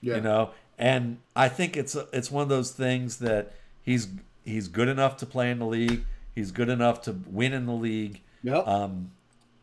[0.00, 0.16] Yeah.
[0.16, 4.08] You know, and I think it's a, it's one of those things that he's
[4.44, 6.04] he's good enough to play in the league.
[6.34, 8.20] He's good enough to win in the league.
[8.42, 8.68] Yep.
[8.68, 9.10] Um,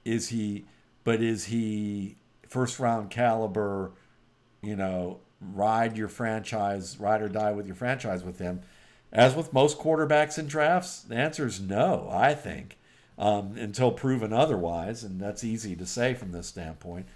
[0.04, 0.66] is he?
[1.04, 2.16] But is he
[2.50, 3.92] first round caliber?
[4.62, 5.20] You know,
[5.54, 8.62] ride your franchise, ride or die with your franchise with him.
[9.12, 12.10] As with most quarterbacks in drafts, the answer is no.
[12.12, 12.78] I think
[13.18, 17.08] um, until proven otherwise, and that's easy to say from this standpoint.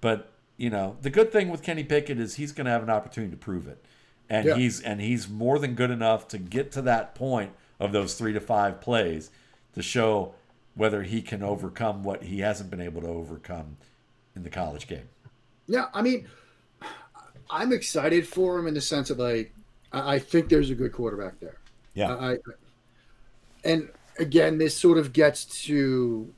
[0.00, 2.90] But you know, the good thing with Kenny Pickett is he's going to have an
[2.90, 3.84] opportunity to prove it
[4.32, 4.54] and yeah.
[4.54, 8.32] he's and he's more than good enough to get to that point of those three
[8.32, 9.30] to five plays
[9.74, 10.34] to show
[10.74, 13.76] whether he can overcome what he hasn't been able to overcome
[14.34, 15.06] in the college game.
[15.66, 16.26] Yeah, I mean,
[17.50, 19.52] I'm excited for him in the sense of like,
[19.92, 21.58] I think there's a good quarterback there.
[21.92, 22.14] Yeah.
[22.14, 22.38] I,
[23.64, 23.90] and
[24.22, 26.32] again, this sort of gets to,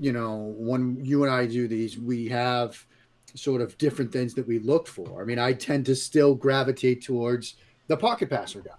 [0.00, 2.84] you know, when you and I do these, we have
[3.34, 5.22] sort of different things that we look for.
[5.22, 8.72] I mean, I tend to still gravitate towards the pocket passer guy.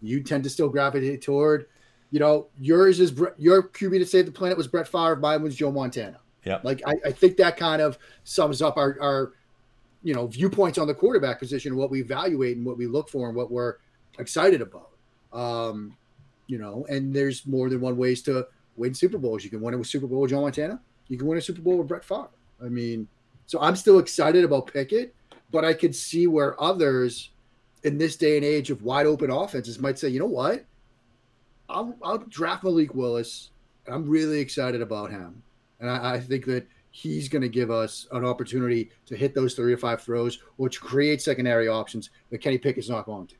[0.00, 1.66] You tend to still gravitate toward,
[2.10, 5.16] you know, yours is your QB to save the planet was Brett Favre.
[5.16, 6.20] Mine was Joe Montana.
[6.44, 6.60] Yeah.
[6.62, 9.32] Like I, I think that kind of sums up our, our,
[10.02, 13.26] you know, viewpoints on the quarterback position, what we evaluate and what we look for
[13.28, 13.76] and what we're
[14.18, 14.90] excited about.
[15.32, 15.96] Um,
[16.46, 19.44] you know, and there's more than one ways to win Super Bowls.
[19.44, 20.80] You can win it with Super Bowl with Joe Montana.
[21.08, 22.28] You can win a Super Bowl with Brett Favre.
[22.64, 23.08] I mean,
[23.46, 25.14] so I'm still excited about Pickett,
[25.50, 27.30] but I could see where others
[27.82, 30.64] in this day and age of wide open offenses might say, you know what?
[31.68, 33.50] I'll, I'll draft Malik Willis.
[33.86, 35.42] I'm really excited about him.
[35.80, 39.54] And I, I think that he's going to give us an opportunity to hit those
[39.54, 43.34] three or five throws or to create secondary options that Kenny Pickett's not going to.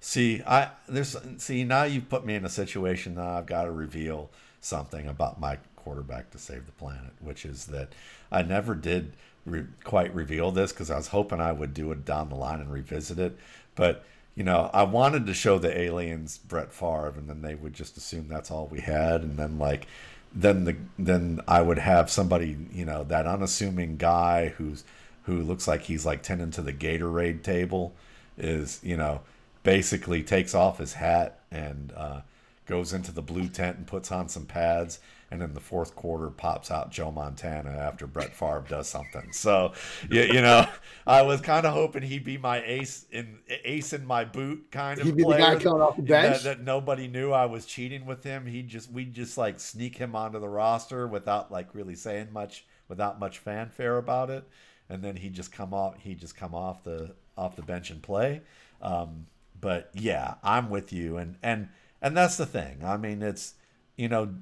[0.00, 3.72] See, I there's see now you've put me in a situation that I've got to
[3.72, 4.30] reveal
[4.60, 7.88] something about my quarterback to save the planet, which is that
[8.30, 9.12] I never did
[9.44, 12.60] re- quite reveal this because I was hoping I would do it down the line
[12.60, 13.36] and revisit it,
[13.74, 17.72] but you know, I wanted to show the aliens Brett Favre, and then they would
[17.74, 19.88] just assume that's all we had, and then like,
[20.32, 24.84] then the then I would have somebody, you know, that unassuming guy who's
[25.24, 27.94] who looks like he's like tending to the Gatorade table,
[28.36, 29.22] is you know,
[29.62, 32.20] basically takes off his hat and uh,
[32.66, 35.00] goes into the blue tent and puts on some pads
[35.30, 39.30] and in the fourth quarter pops out Joe Montana after Brett Favre does something.
[39.32, 39.72] So,
[40.10, 40.66] you, you know,
[41.06, 44.98] I was kind of hoping he'd be my ace in ace in my boot kind
[44.98, 46.42] of He'd be player the guy coming off the bench.
[46.42, 48.46] that, that nobody knew I was cheating with him.
[48.46, 52.64] He just we'd just like sneak him onto the roster without like really saying much,
[52.88, 54.48] without much fanfare about it,
[54.88, 58.02] and then he just come off he just come off the off the bench and
[58.02, 58.40] play.
[58.80, 59.26] Um,
[59.60, 61.68] but yeah, I'm with you, and and
[62.00, 62.82] and that's the thing.
[62.84, 63.54] I mean, it's
[63.96, 64.34] you know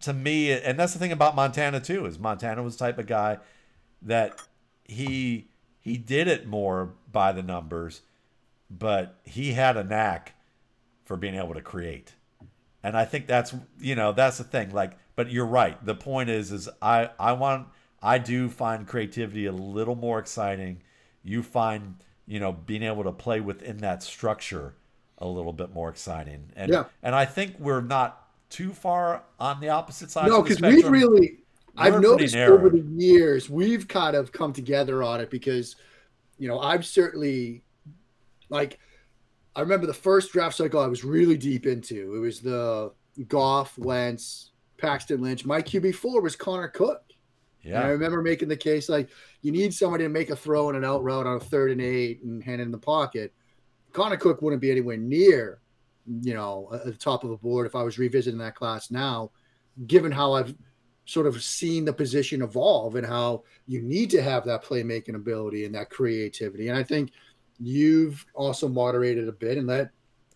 [0.00, 3.06] to me, and that's the thing about Montana too, is Montana was the type of
[3.06, 3.38] guy
[4.02, 4.40] that
[4.84, 5.48] he
[5.80, 8.02] he did it more by the numbers,
[8.70, 10.34] but he had a knack
[11.04, 12.14] for being able to create.
[12.82, 14.70] And I think that's you know, that's the thing.
[14.70, 15.84] Like, but you're right.
[15.84, 17.68] The point is is I I want
[18.02, 20.82] I do find creativity a little more exciting.
[21.22, 21.96] You find,
[22.26, 24.74] you know, being able to play within that structure
[25.18, 26.50] a little bit more exciting.
[26.56, 26.84] And Yeah.
[27.02, 30.28] and I think we're not too far on the opposite side.
[30.28, 31.38] No, because we've really,
[31.76, 32.54] We're I've noticed narrow.
[32.54, 35.76] over the years, we've kind of come together on it because,
[36.38, 37.62] you know, I've certainly,
[38.50, 38.78] like,
[39.56, 42.14] I remember the first draft cycle I was really deep into.
[42.14, 42.92] It was the
[43.28, 45.44] Goff, Wentz, Paxton Lynch.
[45.44, 47.02] My QB four was Connor Cook.
[47.64, 49.08] And I remember making the case like
[49.42, 51.80] you need somebody to make a throw and an out route on a third and
[51.80, 53.32] eight and hand it in the pocket.
[53.92, 55.60] Connor Cook wouldn't be anywhere near,
[56.22, 59.30] you know, at the top of the board if I was revisiting that class now,
[59.86, 60.54] given how I've
[61.04, 65.64] sort of seen the position evolve and how you need to have that playmaking ability
[65.64, 66.68] and that creativity.
[66.68, 67.12] And I think
[67.60, 69.90] you've also moderated a bit and let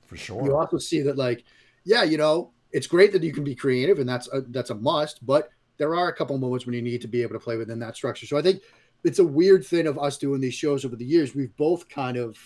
[0.06, 0.44] for sure.
[0.44, 1.44] you also see that like
[1.84, 4.74] yeah you know it's great that you can be creative and that's a, that's a
[4.74, 7.56] must but there are a couple moments when you need to be able to play
[7.56, 8.62] within that structure so i think
[9.04, 12.16] it's a weird thing of us doing these shows over the years we've both kind
[12.16, 12.36] of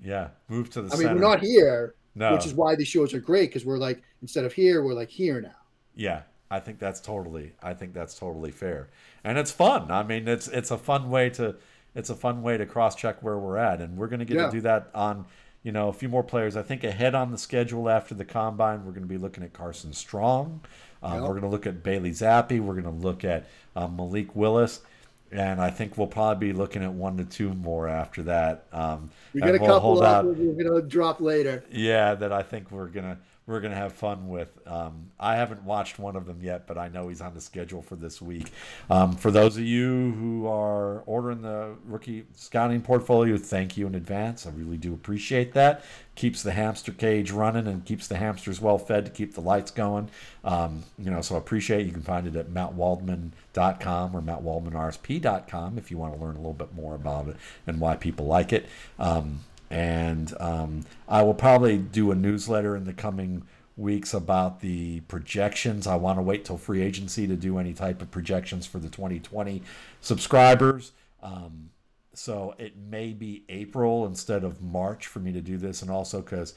[0.00, 3.14] Yeah, moved to the i mean we're not here no, which is why these shows
[3.14, 5.56] are great because we're like instead of here we're like here now
[5.94, 7.52] Yeah, I think that's totally.
[7.62, 8.90] I think that's totally fair,
[9.24, 9.90] and it's fun.
[9.90, 11.56] I mean, it's it's a fun way to
[11.94, 14.36] it's a fun way to cross check where we're at, and we're going to get
[14.36, 14.46] Yeah.
[14.46, 15.24] to do that on
[15.62, 16.54] you know a few more players.
[16.56, 19.54] I think ahead on the schedule after the combine, we're going to be looking at
[19.54, 20.60] Carson Strong.
[21.02, 21.20] Um, Yeah.
[21.22, 22.60] We're going to look at Bailey Zappe.
[22.60, 23.46] We're going to look at
[23.76, 24.80] um, Malik Willis.
[25.30, 28.66] And I think we'll probably be looking at one to two more after that.
[28.70, 32.70] Um, we got a we'll couple of we're gonna drop later yeah, that I think
[32.70, 33.16] we're gonna
[33.46, 34.48] we're gonna have fun with.
[34.66, 37.82] Um, I haven't watched one of them yet, but I know he's on the schedule
[37.82, 38.52] for this week.
[38.88, 43.96] Um, for those of you who are ordering the rookie scouting portfolio, thank you in
[43.96, 44.46] advance.
[44.46, 45.84] I really do appreciate that.
[46.14, 49.70] Keeps the hamster cage running and keeps the hamsters well fed to keep the lights
[49.70, 50.08] going.
[50.44, 51.86] Um, you know, so I appreciate it.
[51.86, 56.52] you can find it at mattwaldman.com or mattwaldmanrsp.com if you want to learn a little
[56.52, 57.36] bit more about it
[57.66, 58.66] and why people like it.
[58.98, 59.40] Um,
[59.72, 63.44] and um, I will probably do a newsletter in the coming
[63.76, 65.86] weeks about the projections.
[65.86, 68.90] I want to wait till free agency to do any type of projections for the
[68.90, 69.62] 2020
[70.02, 70.92] subscribers.
[71.22, 71.70] Um,
[72.12, 76.20] so it may be April instead of March for me to do this, and also
[76.20, 76.54] because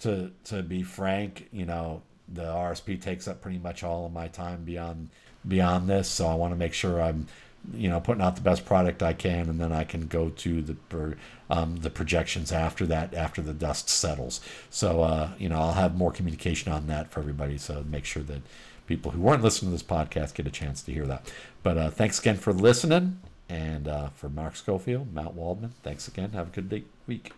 [0.00, 4.28] to to be frank, you know, the RSP takes up pretty much all of my
[4.28, 5.08] time beyond
[5.48, 6.08] beyond this.
[6.08, 7.26] So I want to make sure I'm,
[7.74, 10.62] you know, putting out the best product I can, and then I can go to
[10.62, 11.16] the
[11.48, 14.40] um, the projections after that, after the dust settles.
[14.70, 17.58] So uh, you know, I'll have more communication on that for everybody.
[17.58, 18.42] So make sure that
[18.86, 21.32] people who weren't listening to this podcast get a chance to hear that.
[21.62, 26.30] But uh, thanks again for listening, and uh, for Mark Schofield, Matt Waldman, thanks again.
[26.30, 27.32] Have a good day, week.